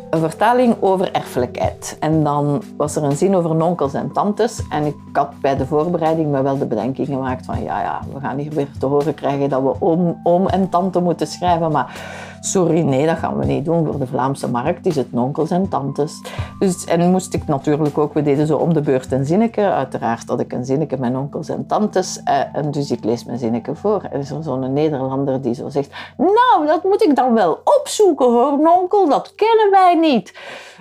een 0.09 0.19
vertaling 0.19 0.75
over 0.79 1.11
erfelijkheid. 1.11 1.97
En 1.99 2.23
dan 2.23 2.61
was 2.77 2.95
er 2.95 3.03
een 3.03 3.17
zin 3.17 3.35
over 3.35 3.63
onkels 3.63 3.93
en 3.93 4.11
tantes. 4.11 4.61
En 4.69 4.85
ik 4.85 4.95
had 5.11 5.39
bij 5.41 5.57
de 5.57 5.65
voorbereiding 5.65 6.31
me 6.31 6.41
wel 6.41 6.57
de 6.57 6.65
bedenking 6.65 7.07
gemaakt 7.07 7.45
van 7.45 7.63
ja, 7.63 7.81
ja, 7.81 8.01
we 8.13 8.19
gaan 8.19 8.37
hier 8.37 8.51
weer 8.51 8.67
te 8.79 8.85
horen 8.85 9.13
krijgen 9.13 9.49
dat 9.49 9.61
we 9.61 9.75
oom, 9.79 10.19
oom 10.23 10.47
en 10.47 10.69
tante 10.69 10.99
moeten 10.99 11.27
schrijven. 11.27 11.71
Maar 11.71 12.01
sorry, 12.39 12.81
nee, 12.81 13.05
dat 13.05 13.17
gaan 13.17 13.37
we 13.37 13.45
niet 13.45 13.65
doen. 13.65 13.85
Voor 13.85 13.99
de 13.99 14.07
Vlaamse 14.07 14.49
markt 14.49 14.85
is 14.85 14.95
het 14.95 15.07
onkels 15.11 15.49
en 15.49 15.69
tantes. 15.69 16.21
Dus, 16.59 16.85
en 16.85 17.11
moest 17.11 17.33
ik 17.33 17.47
natuurlijk 17.47 17.97
ook, 17.97 18.13
we 18.13 18.21
deden 18.21 18.47
zo 18.47 18.57
om 18.57 18.73
de 18.73 18.81
beurt 18.81 19.11
een 19.11 19.25
zinnetje. 19.25 19.71
Uiteraard 19.71 20.27
had 20.27 20.39
ik 20.39 20.53
een 20.53 20.65
zinnetje 20.65 20.97
met 20.97 21.15
onkels 21.15 21.49
en 21.49 21.65
tantes. 21.65 22.23
Eh, 22.23 22.41
en 22.53 22.71
dus 22.71 22.91
ik 22.91 23.03
lees 23.03 23.23
mijn 23.23 23.37
zinnetje 23.37 23.75
voor. 23.75 24.03
En 24.11 24.19
is 24.19 24.31
er 24.31 24.43
zo'n 24.43 24.73
Nederlander 24.73 25.41
die 25.41 25.53
zo 25.53 25.69
zegt, 25.69 25.91
nou, 26.17 26.65
dat 26.65 26.83
moet 26.83 27.03
ik 27.03 27.15
dan 27.15 27.33
wel 27.33 27.61
opzoeken 27.79 28.25
hoor, 28.25 28.77
onkel, 28.77 29.09
dat 29.09 29.35
kennen 29.35 29.71
wij 29.71 29.95
niet. 29.95 30.33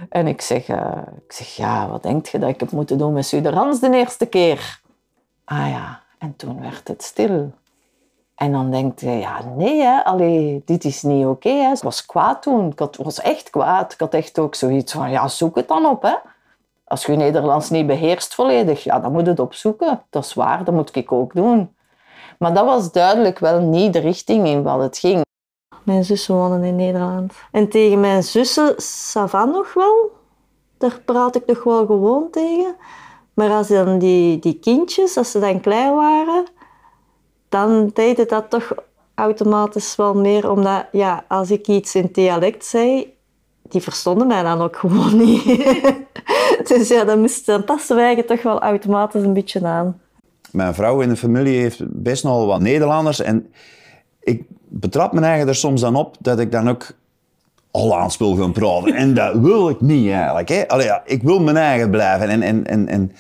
En 0.08 0.26
ik 0.26 0.40
zeg, 0.40 0.68
uh, 0.68 0.92
ik 1.26 1.32
zeg 1.32 1.46
ja, 1.46 1.88
wat 1.88 2.02
denk 2.02 2.26
je 2.26 2.38
dat 2.38 2.48
ik 2.48 2.60
heb 2.60 2.70
moeten 2.70 2.98
doen 2.98 3.12
met 3.12 3.26
Suderans 3.26 3.80
de 3.80 3.90
eerste 3.90 4.26
keer? 4.26 4.80
Ah 5.44 5.68
ja, 5.68 6.00
en 6.18 6.36
toen 6.36 6.60
werd 6.60 6.88
het 6.88 7.02
stil. 7.02 7.52
En 8.38 8.52
dan 8.52 8.70
denkt 8.70 9.00
je, 9.00 9.10
ja 9.10 9.40
nee, 9.56 9.80
hè, 9.82 10.04
allee, 10.04 10.62
dit 10.64 10.84
is 10.84 11.02
niet 11.02 11.26
oké. 11.26 11.48
Okay, 11.48 11.76
was 11.82 12.06
kwaad 12.06 12.42
toen, 12.42 12.66
ik 12.76 12.96
was 12.96 13.20
echt 13.20 13.50
kwaad. 13.50 13.92
Ik 13.92 14.00
had 14.00 14.14
echt 14.14 14.38
ook 14.38 14.54
zoiets 14.54 14.92
van, 14.92 15.10
ja, 15.10 15.28
zoek 15.28 15.56
het 15.56 15.68
dan 15.68 15.86
op. 15.86 16.02
Hè. 16.02 16.14
Als 16.84 17.06
je 17.06 17.16
Nederlands 17.16 17.70
niet 17.70 17.86
beheerst 17.86 18.34
volledig, 18.34 18.84
ja, 18.84 18.98
dan 19.00 19.12
moet 19.12 19.24
je 19.24 19.30
het 19.30 19.40
opzoeken. 19.40 20.02
Dat 20.10 20.24
is 20.24 20.34
waar, 20.34 20.64
dat 20.64 20.74
moet 20.74 20.96
ik 20.96 21.12
ook 21.12 21.34
doen. 21.34 21.74
Maar 22.38 22.54
dat 22.54 22.64
was 22.64 22.92
duidelijk 22.92 23.38
wel 23.38 23.60
niet 23.60 23.92
de 23.92 23.98
richting 23.98 24.46
in 24.46 24.62
wat 24.62 24.80
het 24.80 24.98
ging. 24.98 25.24
Mijn 25.82 26.04
zussen 26.04 26.34
wonen 26.34 26.64
in 26.64 26.76
Nederland. 26.76 27.34
En 27.52 27.68
tegen 27.68 28.00
mijn 28.00 28.22
zussen, 28.22 28.74
Savan 28.76 29.50
nog 29.50 29.74
wel. 29.74 30.10
Daar 30.78 31.00
praat 31.04 31.36
ik 31.36 31.46
nog 31.46 31.64
wel 31.64 31.86
gewoon 31.86 32.30
tegen. 32.30 32.76
Maar 33.34 33.50
als 33.50 33.68
dan 33.68 33.98
die, 33.98 34.38
die 34.38 34.58
kindjes, 34.58 35.16
als 35.16 35.30
ze 35.30 35.38
dan 35.38 35.60
klein 35.60 35.94
waren, 35.94 36.46
dan 37.48 37.90
deed 37.94 38.28
dat 38.28 38.50
toch 38.50 38.72
automatisch 39.14 39.96
wel 39.96 40.14
meer. 40.14 40.50
Omdat 40.50 40.86
ja, 40.92 41.24
als 41.28 41.50
ik 41.50 41.66
iets 41.66 41.94
in 41.94 42.08
dialect 42.12 42.64
zei, 42.64 43.12
die 43.62 43.80
verstonden 43.80 44.26
mij 44.26 44.42
dan 44.42 44.60
ook 44.60 44.76
gewoon 44.76 45.16
niet. 45.24 45.44
dus 46.68 46.88
ja, 46.88 47.04
dan, 47.04 47.20
moest, 47.20 47.46
dan 47.46 47.64
pasten 47.64 47.96
wij 47.96 48.22
toch 48.22 48.42
wel 48.42 48.60
automatisch 48.60 49.22
een 49.22 49.32
beetje 49.32 49.66
aan. 49.66 50.00
Mijn 50.50 50.74
vrouw 50.74 51.00
in 51.00 51.08
de 51.08 51.16
familie 51.16 51.60
heeft 51.60 51.80
best 52.02 52.24
nog 52.24 52.46
wat 52.46 52.60
Nederlanders. 52.60 53.20
En 53.20 53.52
ik 54.20 54.42
betrap 54.68 55.12
me 55.12 55.20
eigen 55.20 55.48
er 55.48 55.54
soms 55.54 55.80
dan 55.80 55.96
op 55.96 56.16
dat 56.20 56.38
ik 56.38 56.52
dan 56.52 56.68
ook 56.68 56.86
Hollands 57.70 58.16
wil 58.16 58.36
gaan 58.36 58.52
praten. 58.52 58.94
En 58.94 59.14
dat 59.14 59.34
wil 59.38 59.68
ik 59.68 59.80
niet 59.80 60.10
eigenlijk. 60.10 60.48
Hè. 60.48 60.64
Ja, 60.76 61.02
ik 61.04 61.22
wil 61.22 61.40
mijn 61.40 61.56
eigen 61.56 61.90
blijven. 61.90 62.28
En, 62.28 62.42
en, 62.42 62.66
en, 62.66 62.88
en 62.88 63.12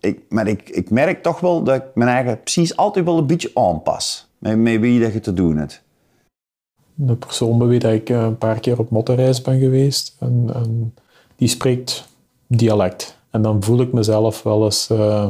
ik, 0.00 0.20
maar 0.28 0.46
ik, 0.46 0.68
ik 0.68 0.90
merk 0.90 1.22
toch 1.22 1.40
wel 1.40 1.62
dat 1.62 1.76
ik 1.76 1.84
mijn 1.94 2.10
eigen 2.10 2.42
precies 2.42 2.76
altijd 2.76 3.04
wel 3.04 3.18
een 3.18 3.26
beetje 3.26 3.50
aanpas. 3.54 4.28
Met, 4.38 4.58
met 4.58 4.80
wie 4.80 5.00
dat 5.00 5.12
je 5.12 5.20
te 5.20 5.32
doen 5.32 5.56
hebt. 5.56 5.82
De 6.94 7.16
persoon 7.16 7.58
bij 7.58 7.66
wie 7.66 7.78
dat 7.78 7.92
ik 7.92 8.10
eh, 8.10 8.22
een 8.22 8.38
paar 8.38 8.60
keer 8.60 8.78
op 8.78 8.90
motorreis 8.90 9.42
ben 9.42 9.58
geweest, 9.58 10.16
en, 10.18 10.50
en 10.54 10.94
die 11.36 11.48
spreekt 11.48 12.08
dialect. 12.46 13.18
En 13.30 13.42
dan 13.42 13.62
voel 13.62 13.80
ik 13.80 13.92
mezelf 13.92 14.42
wel 14.42 14.64
eens 14.64 14.88
uh, 14.90 15.26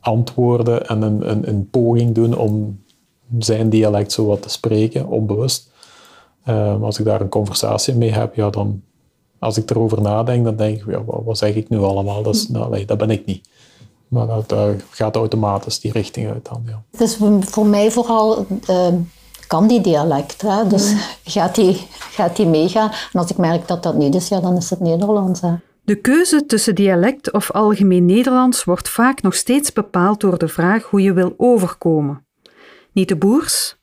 antwoorden 0.00 0.88
en 0.88 1.02
een, 1.02 1.30
een, 1.30 1.48
een, 1.48 1.70
poging 1.70 2.14
doen 2.14 2.36
om 2.36 2.82
zijn 3.38 3.70
dialect 3.70 4.12
zo 4.12 4.26
wat 4.26 4.42
te 4.42 4.48
spreken, 4.48 5.06
onbewust. 5.06 5.70
Uh, 6.48 6.82
als 6.82 6.98
ik 6.98 7.04
daar 7.04 7.20
een 7.20 7.28
conversatie 7.28 7.94
mee 7.94 8.10
heb, 8.10 8.34
ja, 8.34 8.50
dan, 8.50 8.82
als 9.38 9.58
ik 9.58 9.70
erover 9.70 10.02
nadenk, 10.02 10.44
dan 10.44 10.56
denk 10.56 10.78
ik, 10.78 10.90
ja, 10.90 11.04
wat, 11.04 11.38
zeg 11.38 11.54
ik 11.54 11.68
nu 11.68 11.78
allemaal? 11.78 12.22
Dat, 12.22 12.34
is, 12.34 12.48
nou, 12.48 12.84
dat 12.84 12.98
ben 12.98 13.10
ik 13.10 13.26
niet. 13.26 13.48
Maar 14.08 14.26
dat, 14.26 14.48
dat 14.48 14.74
gaat 14.90 15.16
automatisch 15.16 15.80
die 15.80 15.92
richting 15.92 16.30
uit 16.30 16.44
dan, 16.44 16.62
ja. 16.66 16.82
Het 16.90 17.00
is 17.00 17.18
voor 17.40 17.66
mij 17.66 17.90
vooral 17.90 18.46
uh, 18.70 18.88
kan 19.46 19.66
die 19.66 19.80
dialect. 19.80 20.42
Hè? 20.42 20.66
Dus 20.66 20.94
gaat, 21.24 21.54
die, 21.54 21.76
gaat 21.90 22.36
die 22.36 22.46
meegaan. 22.46 22.90
En 23.12 23.20
als 23.20 23.30
ik 23.30 23.36
merk 23.36 23.68
dat 23.68 23.82
dat 23.82 23.94
niet 23.94 24.14
is, 24.14 24.28
ja, 24.28 24.40
dan 24.40 24.56
is 24.56 24.70
het 24.70 24.80
Nederlands. 24.80 25.40
Hè? 25.40 25.54
De 25.84 26.00
keuze 26.00 26.46
tussen 26.46 26.74
dialect 26.74 27.32
of 27.32 27.50
algemeen 27.50 28.06
Nederlands 28.06 28.64
wordt 28.64 28.88
vaak 28.88 29.22
nog 29.22 29.34
steeds 29.34 29.72
bepaald 29.72 30.20
door 30.20 30.38
de 30.38 30.48
vraag 30.48 30.84
hoe 30.84 31.02
je 31.02 31.12
wil 31.12 31.34
overkomen. 31.36 32.26
Niet 32.92 33.08
te 33.08 33.16
boers 33.16 33.76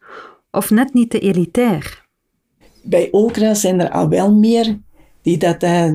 of 0.52 0.70
net 0.70 0.94
niet 0.94 1.10
te 1.10 1.20
elitair. 1.20 2.06
Bij 2.82 3.08
Okra 3.12 3.54
zijn 3.54 3.80
er 3.80 3.90
al 3.90 4.10
wel 4.10 4.34
meer 4.34 4.80
die 5.26 5.38
dat 5.38 5.64
uh, 5.64 5.92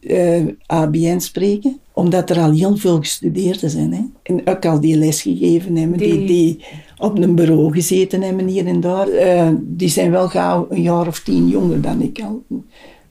uh, 0.00 0.46
ABN 0.66 1.18
spreken, 1.18 1.78
omdat 1.92 2.30
er 2.30 2.38
al 2.38 2.52
heel 2.52 2.76
veel 2.76 2.98
gestudeerden 2.98 3.70
zijn. 3.70 3.92
Hè? 3.92 4.02
En 4.22 4.46
ook 4.46 4.66
al 4.66 4.80
die 4.80 4.96
les 4.96 5.22
gegeven 5.22 5.76
hebben, 5.76 5.98
die, 5.98 6.26
die 6.26 6.64
op 6.98 7.18
een 7.18 7.34
bureau 7.34 7.72
gezeten 7.72 8.22
hebben 8.22 8.46
hier 8.46 8.66
en 8.66 8.80
daar. 8.80 9.08
Uh, 9.08 9.48
die 9.60 9.88
zijn 9.88 10.10
wel 10.10 10.28
gauw 10.28 10.66
een 10.70 10.82
jaar 10.82 11.06
of 11.06 11.20
tien 11.20 11.48
jonger 11.48 11.80
dan 11.80 12.02
ik 12.02 12.20
al. 12.22 12.42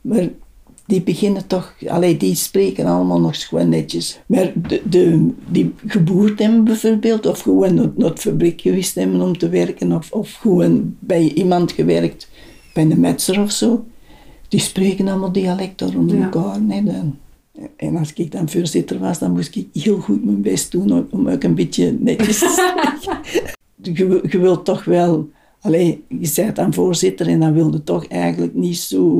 Maar 0.01 0.29
die 0.85 1.01
beginnen 1.01 1.47
toch, 1.47 1.75
allee, 1.87 2.17
die 2.17 2.35
spreken 2.35 2.85
allemaal 2.85 3.19
nog 3.19 3.47
gewoon 3.47 3.69
netjes. 3.69 4.19
Maar 4.25 4.51
de, 4.67 4.81
de, 4.89 5.29
die 5.49 5.73
geboerd 5.85 6.39
hebben 6.39 6.63
bijvoorbeeld, 6.63 7.25
of 7.25 7.39
gewoon 7.39 7.73
naar, 7.73 7.91
naar 7.95 8.09
het 8.09 8.19
fabriek 8.19 8.61
geweest 8.61 8.95
hebben 8.95 9.21
om 9.21 9.37
te 9.37 9.49
werken, 9.49 9.91
of, 9.91 10.11
of 10.11 10.33
gewoon 10.33 10.95
bij 10.99 11.31
iemand 11.33 11.71
gewerkt, 11.71 12.29
bij 12.73 12.83
een 12.83 12.99
metser 12.99 13.41
of 13.41 13.51
zo, 13.51 13.85
die 14.55 14.63
spreken 14.63 15.07
allemaal 15.07 15.31
dialect 15.31 15.77
door 15.77 15.93
onder 15.95 16.21
elkaar. 16.23 16.61
Nee, 16.61 16.83
dan. 16.83 17.17
En 17.75 17.97
als 17.97 18.13
ik 18.13 18.31
dan 18.31 18.49
voorzitter 18.49 18.99
was, 18.99 19.19
dan 19.19 19.31
moest 19.31 19.55
ik 19.55 19.67
heel 19.73 19.99
goed 19.99 20.25
mijn 20.25 20.41
best 20.41 20.71
doen 20.71 21.07
om, 21.11 21.29
ook 21.29 21.43
een 21.43 21.55
beetje 21.55 21.97
netjes 21.99 22.39
te 22.39 22.83
je, 23.93 24.23
je 24.29 24.39
wilt 24.39 24.65
toch 24.65 24.83
wel, 24.83 25.29
allee, 25.61 26.05
je 26.07 26.31
bent 26.35 26.55
dan 26.55 26.73
voorzitter 26.73 27.27
en 27.27 27.39
dan 27.39 27.53
wilde 27.53 27.83
toch 27.83 28.07
eigenlijk 28.07 28.53
niet 28.53 28.77
zo 28.77 29.17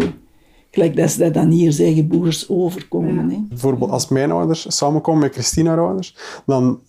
Gelijk 0.71 0.95
dat 0.95 1.11
ze 1.11 1.19
dat 1.19 1.33
dan 1.33 1.49
hier 1.49 1.71
zeggen, 1.71 2.07
boers 2.07 2.49
overkomen. 2.49 3.29
Hè. 3.29 3.37
Bijvoorbeeld 3.49 3.91
als 3.91 4.07
mijn 4.07 4.31
ouders 4.31 4.65
samenkomen 4.77 5.21
met 5.21 5.33
Christina's 5.33 5.77
ouders, 5.77 6.15
dan 6.45 6.79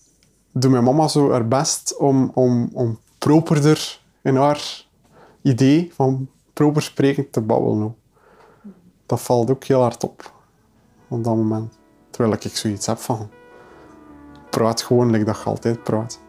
doet 0.53 0.71
mijn 0.71 0.85
mama 0.85 1.09
zo 1.09 1.31
haar 1.31 1.49
best 1.49 1.97
om, 1.99 2.31
om, 2.35 2.71
om 2.73 2.99
properder 3.19 4.01
in 4.23 4.37
haar 4.37 4.87
idee 5.43 5.91
van 5.95 6.29
proper 6.53 6.83
spreken 6.83 7.31
te 7.31 7.41
babbelen. 7.41 7.95
Dat 9.07 9.21
valt 9.21 9.51
ook 9.51 9.65
heel 9.65 9.81
hard 9.81 10.05
op 10.05 10.35
op 11.09 11.25
dat 11.25 11.37
moment. 11.37 11.79
Terwijl 12.11 12.35
ik 12.35 12.57
zoiets 12.57 12.87
heb 12.87 12.99
van, 12.99 13.29
praat 14.51 14.83
gewoon 14.83 15.11
like 15.11 15.25
dat 15.25 15.39
je 15.39 15.45
altijd 15.45 15.83
praat. 15.83 16.21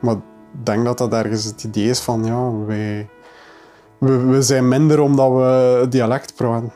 Maar 0.00 0.14
ik 0.14 0.20
denk 0.64 0.84
dat 0.84 0.98
dat 0.98 1.12
ergens 1.12 1.44
het 1.44 1.64
idee 1.64 1.88
is 1.88 2.00
van, 2.00 2.24
ja, 2.24 2.50
we, 2.50 3.06
we 3.98 4.42
zijn 4.42 4.68
minder 4.68 5.00
omdat 5.00 5.32
we 5.32 5.86
dialect 5.88 6.34
praten. 6.34 6.72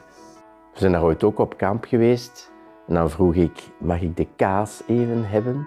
We 0.73 0.79
zijn 0.79 0.93
daar 0.93 1.03
ooit 1.03 1.25
ook 1.25 1.39
op 1.39 1.57
kamp 1.57 1.85
geweest. 1.85 2.53
En 2.87 2.95
dan 2.95 3.11
vroeg 3.11 3.35
ik, 3.35 3.63
mag 3.79 4.01
ik 4.01 4.17
de 4.17 4.27
kaas 4.37 4.83
even 4.87 5.25
hebben? 5.25 5.67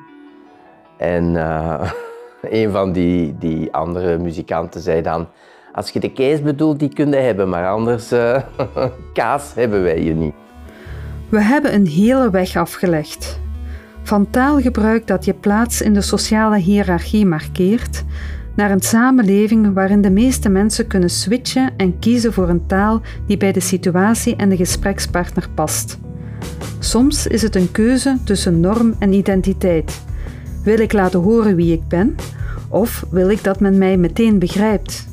En 0.98 1.34
uh, 1.34 1.92
een 2.42 2.72
van 2.72 2.92
die, 2.92 3.38
die 3.38 3.74
andere 3.74 4.18
muzikanten 4.18 4.82
zei 4.82 5.02
dan, 5.02 5.28
als 5.72 5.90
je 5.90 6.00
de 6.00 6.12
kees 6.12 6.42
bedoelt, 6.42 6.80
die 6.80 6.94
kun 6.94 7.12
hebben, 7.12 7.50
maar 7.50 7.68
anders 7.68 8.14
uh, 8.14 8.42
kaas 9.14 9.54
hebben 9.56 9.84
wij 9.84 10.04
je 10.04 10.14
niet. 10.14 10.34
We 11.30 11.42
hebben 11.42 11.74
een 11.74 11.88
hele 11.88 12.30
weg 12.30 12.56
afgelegd. 12.56 13.40
Van 14.04 14.30
taalgebruik 14.30 15.08
dat 15.08 15.26
je 15.26 15.34
plaats 15.34 15.82
in 15.82 15.94
de 15.94 16.02
sociale 16.02 16.58
hiërarchie 16.58 17.26
markeert, 17.26 18.04
naar 18.56 18.72
een 18.72 18.82
samenleving 18.82 19.74
waarin 19.74 20.02
de 20.02 20.10
meeste 20.10 20.50
mensen 20.50 20.88
kunnen 20.88 21.10
switchen 21.10 21.74
en 21.78 22.00
kiezen 22.00 22.34
voor 22.34 22.50
een 22.50 22.66
taal 22.66 23.02
die 23.26 23.38
bij 23.38 23.52
de 23.52 23.60
situatie 23.60 24.36
en 24.36 24.50
de 24.50 24.56
gesprekspartner 24.56 25.50
past. 25.54 25.98
Soms 26.80 27.28
is 27.28 27.42
het 27.42 27.56
een 27.56 27.72
keuze 27.72 28.18
tussen 28.24 28.60
norm 28.60 28.96
en 29.00 29.14
identiteit. 29.14 30.02
Wil 30.64 30.80
ik 30.80 30.94
laten 30.94 31.20
horen 31.20 31.56
wie 31.56 31.74
ik 31.74 31.88
ben, 31.88 32.16
of 32.70 33.06
wil 33.10 33.30
ik 33.30 33.44
dat 33.44 33.60
men 33.60 33.78
mij 33.78 33.98
meteen 33.98 34.40
begrijpt? 34.40 35.08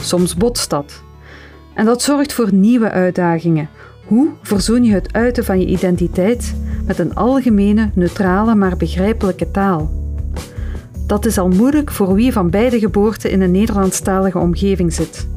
Soms 0.00 0.36
botst 0.36 0.70
dat. 0.70 1.02
En 1.74 1.84
dat 1.84 2.02
zorgt 2.02 2.32
voor 2.32 2.52
nieuwe 2.52 2.90
uitdagingen. 2.90 3.68
Hoe 4.06 4.28
verzoen 4.42 4.84
je 4.84 4.92
het 4.92 5.12
uiten 5.12 5.44
van 5.44 5.60
je 5.60 5.66
identiteit 5.66 6.54
met 6.86 6.98
een 6.98 7.14
algemene, 7.14 7.90
neutrale 7.94 8.54
maar 8.54 8.76
begrijpelijke 8.76 9.50
taal? 9.50 9.90
Dat 11.06 11.26
is 11.26 11.38
al 11.38 11.48
moeilijk 11.48 11.90
voor 11.90 12.14
wie 12.14 12.32
van 12.32 12.50
beide 12.50 12.78
geboorten 12.78 13.30
in 13.30 13.40
een 13.40 13.50
Nederlandstalige 13.50 14.38
omgeving 14.38 14.92
zit. 14.92 15.28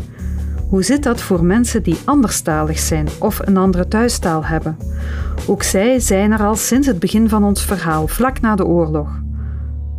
Hoe 0.70 0.84
zit 0.84 1.04
dat 1.04 1.22
voor 1.22 1.46
mensen 1.46 1.84
die 1.84 1.98
anderstalig 2.06 2.80
zijn 2.80 3.08
of 3.20 3.40
een 3.44 3.58
andere 3.58 3.88
thuistaal 3.88 4.46
hebben? 4.46 4.78
Ook 5.48 5.64
zij 5.64 6.00
zijn 6.00 6.32
er 6.32 6.44
al 6.44 6.56
sinds 6.56 6.88
het 6.88 7.00
begin 7.00 7.30
van 7.30 7.44
ons 7.44 7.66
verhaal, 7.66 8.08
vlak 8.08 8.42
na 8.42 8.56
de 8.56 8.66
oorlog. 8.66 9.10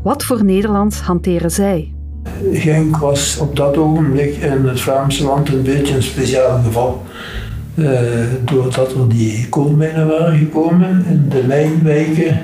Wat 0.02 0.24
voor 0.24 0.44
Nederlands 0.44 1.00
hanteren 1.00 1.50
zij? 1.50 1.93
Genk 2.52 2.96
was 2.96 3.38
op 3.40 3.56
dat 3.56 3.76
ogenblik 3.76 4.36
in 4.36 4.68
het 4.68 4.80
Vlaamse 4.80 5.24
land 5.24 5.48
een 5.48 5.62
beetje 5.62 5.94
een 5.94 6.02
speciaal 6.02 6.60
geval. 6.64 7.02
Uh, 7.74 7.90
doordat 8.44 8.92
er 8.92 9.08
die 9.08 9.48
koolmijnen 9.48 10.08
waren 10.08 10.38
gekomen 10.38 11.04
in 11.08 11.26
de 11.28 11.42
mijnwijken 11.46 12.38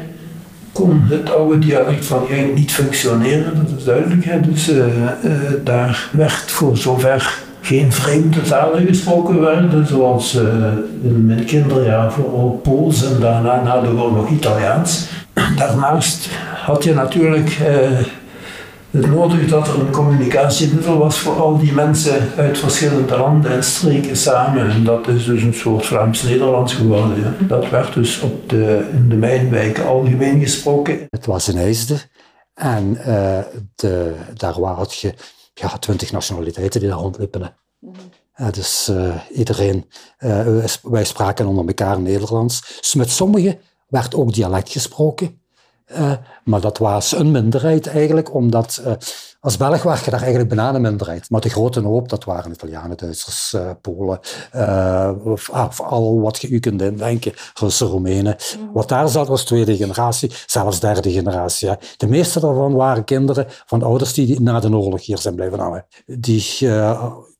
kon 0.72 1.02
het 1.08 1.34
oude 1.34 1.58
dialect 1.58 2.04
van 2.04 2.26
Genk 2.28 2.54
niet 2.54 2.72
functioneren, 2.72 3.54
dat 3.54 3.78
is 3.78 3.84
duidelijk. 3.84 4.44
Dus 4.44 4.70
uh, 4.70 4.76
uh, 4.76 5.32
daar 5.64 6.08
werd 6.12 6.50
voor 6.50 6.76
zover 6.76 7.38
geen 7.60 7.92
vreemde 7.92 8.42
talen 8.42 8.86
gesproken 8.86 9.40
werden, 9.40 9.86
zoals 9.86 10.34
uh, 10.34 10.42
in 11.02 11.26
mijn 11.26 11.44
kinderjaar 11.44 12.12
vooral 12.12 12.60
Pools 12.62 13.04
en 13.04 13.20
daarna 13.20 13.62
na 13.62 13.80
de 13.80 13.88
oorlog 13.88 14.28
Italiaans. 14.28 15.08
Daarnaast 15.56 16.28
had 16.64 16.84
je 16.84 16.94
natuurlijk 16.94 17.58
het 18.90 19.06
nodig 19.06 19.48
dat 19.48 19.68
er 19.68 19.80
een 19.80 19.90
communicatiemiddel 19.90 20.98
was 20.98 21.18
voor 21.18 21.40
al 21.40 21.58
die 21.58 21.72
mensen 21.72 22.28
uit 22.36 22.58
verschillende 22.58 23.16
landen 23.16 23.50
en 23.50 23.64
streken 23.64 24.16
samen. 24.16 24.70
En 24.70 24.84
dat 24.84 25.08
is 25.08 25.24
dus 25.24 25.42
een 25.42 25.54
soort 25.54 25.86
Vlaams-Nederlands 25.86 26.74
geworden. 26.74 27.20
Ja. 27.20 27.46
Dat 27.46 27.70
werd 27.70 27.94
dus 27.94 28.20
op 28.20 28.48
de, 28.48 28.88
in 28.92 29.08
de 29.08 29.14
mijnwijken 29.14 29.86
algemeen 29.86 30.40
gesproken. 30.40 31.06
Het 31.10 31.26
was 31.26 31.46
een 31.46 31.56
IJsde 31.56 31.98
en 32.54 32.96
uh, 32.98 33.38
de, 33.74 34.14
daar 34.34 34.52
had 34.52 34.94
je 34.94 35.14
ja, 35.54 35.78
twintig 35.78 36.12
nationaliteiten 36.12 36.80
die 36.80 36.88
daar 36.88 36.98
rondliepen. 36.98 37.54
Uh, 38.36 38.50
dus 38.50 38.88
uh, 38.90 39.14
iedereen, 39.34 39.90
wij 40.82 41.04
spraken 41.04 41.46
onder 41.46 41.66
elkaar 41.66 42.00
Nederlands. 42.00 42.80
Met 42.96 43.10
sommigen 43.10 43.58
werd 43.88 44.14
ook 44.14 44.32
dialect 44.32 44.70
gesproken. 44.70 45.39
Uh, 45.92 46.12
maar 46.44 46.60
dat 46.60 46.78
was 46.78 47.12
een 47.12 47.30
minderheid 47.30 47.86
eigenlijk, 47.86 48.34
omdat 48.34 48.82
uh, 48.86 48.92
als 49.40 49.56
Belg 49.56 49.82
was 49.82 50.04
je 50.04 50.10
daar 50.10 50.20
eigenlijk 50.20 50.54
bijna 50.54 50.74
een 50.74 50.80
minderheid. 50.80 51.30
Maar 51.30 51.40
de 51.40 51.48
grote 51.48 51.80
hoop, 51.80 52.08
dat 52.08 52.24
waren 52.24 52.52
Italianen, 52.52 52.96
Duitsers, 52.96 53.52
uh, 53.56 53.70
Polen, 53.80 54.20
of, 55.24 55.48
of, 55.48 55.80
al 55.80 56.20
wat 56.20 56.40
je 56.40 56.48
u 56.48 56.58
kunt 56.58 56.82
indenken, 56.82 57.32
Russen, 57.54 57.86
Roemenen. 57.86 58.36
Mm. 58.58 58.72
Wat 58.72 58.88
daar 58.88 59.08
zat 59.08 59.28
was 59.28 59.44
tweede 59.44 59.76
generatie, 59.76 60.32
zelfs 60.46 60.80
derde 60.80 61.10
generatie. 61.10 61.70
De 61.96 62.06
meeste 62.06 62.40
daarvan 62.40 62.72
waren 62.74 63.04
kinderen 63.04 63.46
van 63.66 63.82
ouders 63.82 64.14
die 64.14 64.40
na 64.40 64.60
de 64.60 64.76
oorlog 64.76 65.06
hier 65.06 65.18
zijn 65.18 65.34
blijven 65.34 65.58
hangen. 65.58 65.86
Die 66.06 66.42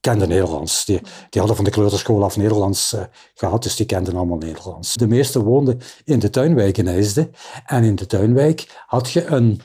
kenden 0.01 0.29
Nederlands. 0.29 0.85
Die, 0.85 1.01
die 1.31 1.41
hadden 1.41 1.57
van 1.57 1.65
de 1.65 1.71
kleuterschool 1.71 2.25
af 2.25 2.37
Nederlands 2.37 2.93
uh, 2.93 3.01
gehad, 3.35 3.63
dus 3.63 3.77
die 3.77 3.87
kenden 3.87 4.17
allemaal 4.17 4.37
Nederlands. 4.37 4.95
De 4.95 5.07
meeste 5.07 5.43
woonden 5.43 5.81
in 6.05 6.19
de 6.19 6.31
tuinwijk 6.31 6.79
in 6.79 6.89
IJsde. 6.89 7.31
En 7.67 7.85
in 7.85 7.95
de 7.95 8.07
tuinwijk 8.07 8.85
had 8.87 9.11
je 9.11 9.27
een, 9.27 9.61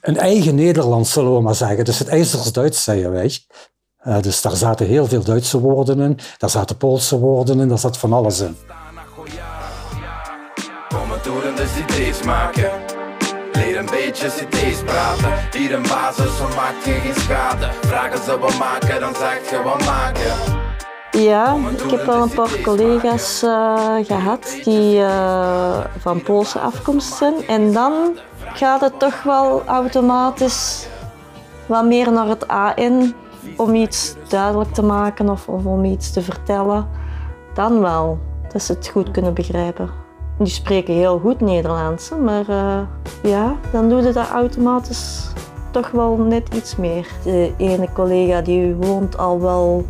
een 0.00 0.16
eigen 0.16 0.54
Nederlands, 0.54 1.12
zullen 1.12 1.34
we 1.34 1.40
maar 1.40 1.54
zeggen. 1.54 1.84
Dus 1.84 1.98
het 1.98 2.08
IJzers-Duits, 2.08 2.84
zeiden 2.84 3.10
wij. 3.12 3.38
Uh, 4.06 4.20
dus 4.20 4.40
daar 4.40 4.56
zaten 4.56 4.86
heel 4.86 5.06
veel 5.06 5.22
Duitse 5.22 5.60
woorden 5.60 6.00
in, 6.00 6.18
daar 6.38 6.50
zaten 6.50 6.76
Poolse 6.76 7.18
woorden 7.18 7.60
in, 7.60 7.68
daar 7.68 7.78
zat 7.78 7.98
van 7.98 8.12
alles 8.12 8.40
in. 8.40 8.56
Kom 10.88 11.08
maar 11.08 11.22
door 11.22 11.42
en 11.42 11.54
de 11.54 12.20
maken. 12.24 12.87
Leer 13.52 13.78
een 13.78 13.86
beetje 13.90 14.28
cd's 14.28 14.82
praten. 14.84 15.32
Hier 15.58 15.74
een 15.74 15.82
basis, 15.82 16.36
zo 16.36 16.48
maakt 16.56 16.84
je 16.84 16.92
geen 16.92 17.14
schade. 17.14 17.68
Vragen 17.80 18.22
ze 18.22 18.38
wat 18.38 18.58
maken, 18.58 19.00
dan 19.00 19.14
zeg 19.14 19.50
je 19.50 19.62
wat 19.62 19.84
maken. 19.84 20.32
Ja, 21.10 21.56
ik 21.84 21.90
heb 21.90 22.08
al 22.08 22.22
een 22.22 22.34
paar 22.34 22.60
collega's 22.62 23.42
uh, 23.42 23.94
gehad 24.02 24.58
die 24.64 24.98
uh, 24.98 25.84
van 25.98 26.22
Poolse 26.22 26.58
afkomst 26.58 27.12
zijn. 27.12 27.34
En 27.46 27.72
dan 27.72 28.18
gaat 28.54 28.80
het 28.80 28.98
toch 28.98 29.22
wel 29.22 29.62
automatisch 29.66 30.86
wat 31.66 31.84
meer 31.84 32.12
naar 32.12 32.26
het 32.26 32.48
AN 32.48 33.14
om 33.56 33.74
iets 33.74 34.14
duidelijk 34.28 34.74
te 34.74 34.82
maken 34.82 35.28
of, 35.28 35.48
of 35.48 35.64
om 35.64 35.84
iets 35.84 36.12
te 36.12 36.22
vertellen. 36.22 36.88
Dan 37.54 37.80
wel, 37.80 38.18
dat 38.52 38.62
ze 38.62 38.72
het 38.72 38.88
goed 38.88 39.10
kunnen 39.10 39.34
begrijpen. 39.34 40.07
Die 40.38 40.52
spreken 40.52 40.94
heel 40.94 41.18
goed 41.18 41.40
Nederlands. 41.40 42.10
Maar 42.24 42.48
eh, 42.48 42.80
ja, 43.30 43.56
dan 43.72 43.88
doe 43.88 44.02
je 44.02 44.12
dat 44.12 44.28
automatisch 44.28 45.32
toch 45.70 45.90
wel 45.90 46.16
net 46.16 46.54
iets 46.54 46.76
meer. 46.76 47.06
De 47.24 47.52
ene 47.56 47.88
collega 47.92 48.40
die 48.40 48.74
woont 48.74 49.18
al 49.18 49.40
wel 49.40 49.86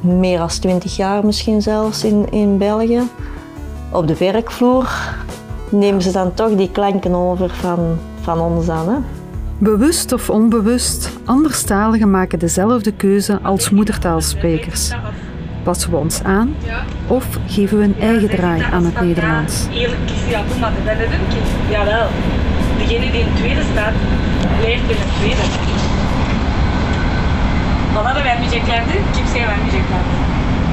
meer 0.00 0.38
dan 0.38 0.48
20 0.48 0.96
jaar 0.96 1.26
misschien 1.26 1.62
zelfs 1.62 2.04
in, 2.04 2.26
in 2.30 2.58
België. 2.58 3.02
Op 3.90 4.06
de 4.06 4.16
werkvloer 4.16 5.14
nemen 5.68 6.02
ze 6.02 6.12
dan 6.12 6.34
toch 6.34 6.56
die 6.56 6.70
klanken 6.70 7.14
over 7.14 7.50
van, 7.50 7.98
van 8.20 8.40
ons 8.40 8.68
aan. 8.68 8.88
Hè? 8.88 8.96
Bewust 9.58 10.12
of 10.12 10.30
onbewust, 10.30 11.10
anderstaligen 11.24 12.10
maken 12.10 12.38
dezelfde 12.38 12.92
keuze 12.92 13.38
als 13.42 13.70
moedertaalsprekers. 13.70 14.92
Passen 15.62 15.90
we 15.90 15.96
ons 15.96 16.22
aan 16.22 16.54
of 17.06 17.26
geven 17.46 17.78
we 17.78 17.84
een 17.84 18.00
eigen 18.00 18.28
draai 18.28 18.62
aan 18.62 18.84
het 18.84 19.00
Nederlands? 19.00 19.66
Jawel. 21.70 22.08
Degene 22.78 23.10
die 23.10 23.20
in 23.20 23.26
het 23.26 23.36
tweede 23.36 23.62
staat, 23.72 23.94
blijft 24.58 24.82
in 24.82 24.96
het 24.98 25.16
tweede. 25.18 25.70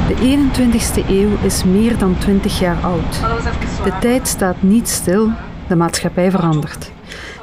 De 0.08 0.16
21ste 0.16 1.10
eeuw 1.10 1.30
is 1.42 1.64
meer 1.64 1.98
dan 1.98 2.18
20 2.18 2.60
jaar 2.60 2.78
oud. 2.82 3.20
De 3.84 3.94
tijd 4.00 4.28
staat 4.28 4.62
niet 4.62 4.90
stil, 4.90 5.30
de 5.68 5.76
maatschappij 5.76 6.32
verandert. 6.32 6.92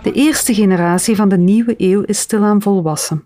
De 0.02 0.12
eerste 0.12 0.54
generatie 0.54 1.16
van 1.16 1.28
de 1.28 1.38
nieuwe 1.38 1.74
eeuw 1.78 2.02
is 2.02 2.18
stilaan 2.18 2.62
volwassen. 2.62 3.24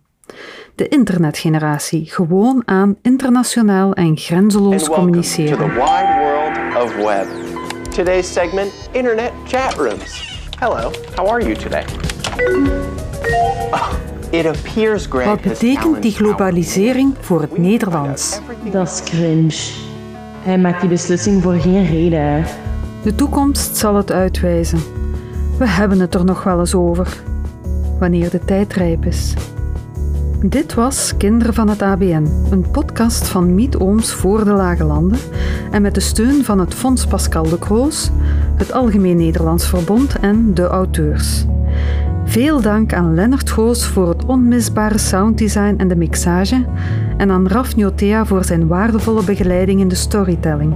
De 0.74 0.88
internetgeneratie, 0.88 2.10
gewoon 2.10 2.62
aan 2.64 2.96
internationaal 3.02 3.92
en 3.92 4.16
grenzeloos 4.16 4.82
to 4.84 4.92
communiceren. 4.92 5.58
the 5.58 5.64
wide 5.64 6.14
world 6.20 6.84
of 6.84 6.96
web. 6.96 7.26
Today's 7.94 8.32
segment, 8.32 8.70
Internet 8.92 9.32
Chat 9.46 9.74
Rooms. 9.74 10.38
Hello, 10.58 10.90
how 11.16 11.28
are 11.28 11.40
you 11.42 11.54
today? 11.54 11.84
Oh, 13.72 13.92
it 14.30 14.46
appears 14.46 15.06
Greg 15.06 15.24
Wat 15.26 15.40
betekent 15.40 16.02
die 16.02 16.12
globalisering 16.12 17.14
voor 17.20 17.40
het 17.40 17.58
Nederlands? 17.58 18.40
Dat 18.70 18.86
is 18.88 19.02
cringe. 19.04 19.56
Hij 20.42 20.58
maakt 20.58 20.80
die 20.80 20.88
beslissing 20.88 21.42
voor 21.42 21.54
geen 21.54 21.86
reden. 21.86 22.20
hè. 22.20 22.42
De 23.02 23.14
toekomst 23.14 23.76
zal 23.76 23.94
het 23.94 24.12
uitwijzen. 24.12 24.78
We 25.58 25.68
hebben 25.68 26.00
het 26.00 26.14
er 26.14 26.24
nog 26.24 26.42
wel 26.42 26.58
eens 26.58 26.74
over. 26.74 27.22
Wanneer 27.98 28.30
de 28.30 28.44
tijd 28.44 28.72
rijp 28.72 29.04
is. 29.04 29.34
Dit 30.45 30.74
was 30.74 31.16
Kinderen 31.16 31.55
van 31.55 31.68
het 31.68 31.82
ABN, 31.82 32.26
een 32.51 32.70
podcast 32.70 33.28
van 33.28 33.55
Miet 33.55 33.76
Ooms 33.76 34.12
voor 34.12 34.45
de 34.45 34.53
Lage 34.53 34.84
Landen 34.84 35.18
en 35.70 35.82
met 35.82 35.95
de 35.95 36.01
steun 36.01 36.45
van 36.45 36.59
het 36.59 36.74
Fonds 36.74 37.07
Pascal 37.07 37.49
de 37.49 37.59
Kroos, 37.59 38.11
het 38.55 38.72
Algemeen 38.72 39.16
Nederlands 39.16 39.68
Verbond 39.68 40.18
en 40.18 40.55
de 40.55 40.66
auteurs. 40.66 41.45
Veel 42.24 42.61
dank 42.61 42.93
aan 42.93 43.14
Lennart 43.14 43.51
Goos 43.51 43.86
voor 43.86 44.09
het 44.09 44.24
onmisbare 44.24 44.99
sounddesign 44.99 45.74
en 45.76 45.88
de 45.88 45.97
mixage 45.97 46.66
en 47.16 47.30
aan 47.30 47.49
Raf 47.49 47.76
Njotea 47.76 48.24
voor 48.26 48.45
zijn 48.45 48.66
waardevolle 48.66 49.24
begeleiding 49.24 49.80
in 49.80 49.88
de 49.88 49.95
storytelling. 49.95 50.74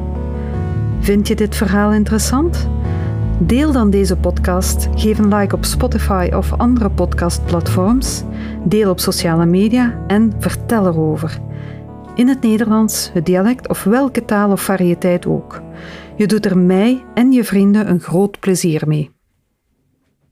Vind 1.01 1.29
je 1.29 1.35
dit 1.35 1.57
verhaal 1.57 1.93
interessant? 1.93 2.69
Deel 3.39 3.73
dan 3.73 3.91
deze 3.91 4.17
podcast, 4.17 4.89
geef 4.95 5.19
een 5.19 5.35
like 5.35 5.55
op 5.55 5.65
Spotify 5.65 6.31
of 6.35 6.53
andere 6.53 6.91
podcastplatforms, 6.91 8.23
deel 8.65 8.91
op 8.91 9.01
sociale 9.01 9.47
media 9.47 10.05
en 10.07 10.33
vertel 10.39 10.87
erover. 10.87 11.39
In 12.15 12.29
het 12.29 12.43
Nederlands, 12.43 13.11
het 13.13 13.27
dialect 13.27 13.69
of 13.69 13.85
welke 13.85 14.25
taal 14.25 14.51
of 14.51 14.61
variëteit 14.61 15.27
ook. 15.27 15.63
Je 16.17 16.27
doet 16.27 16.45
er 16.45 16.59
mij 16.59 17.05
en 17.15 17.33
je 17.33 17.45
vrienden 17.45 17.89
een 17.89 18.01
groot 18.01 18.41
plezier 18.41 18.83
mee. 18.87 19.14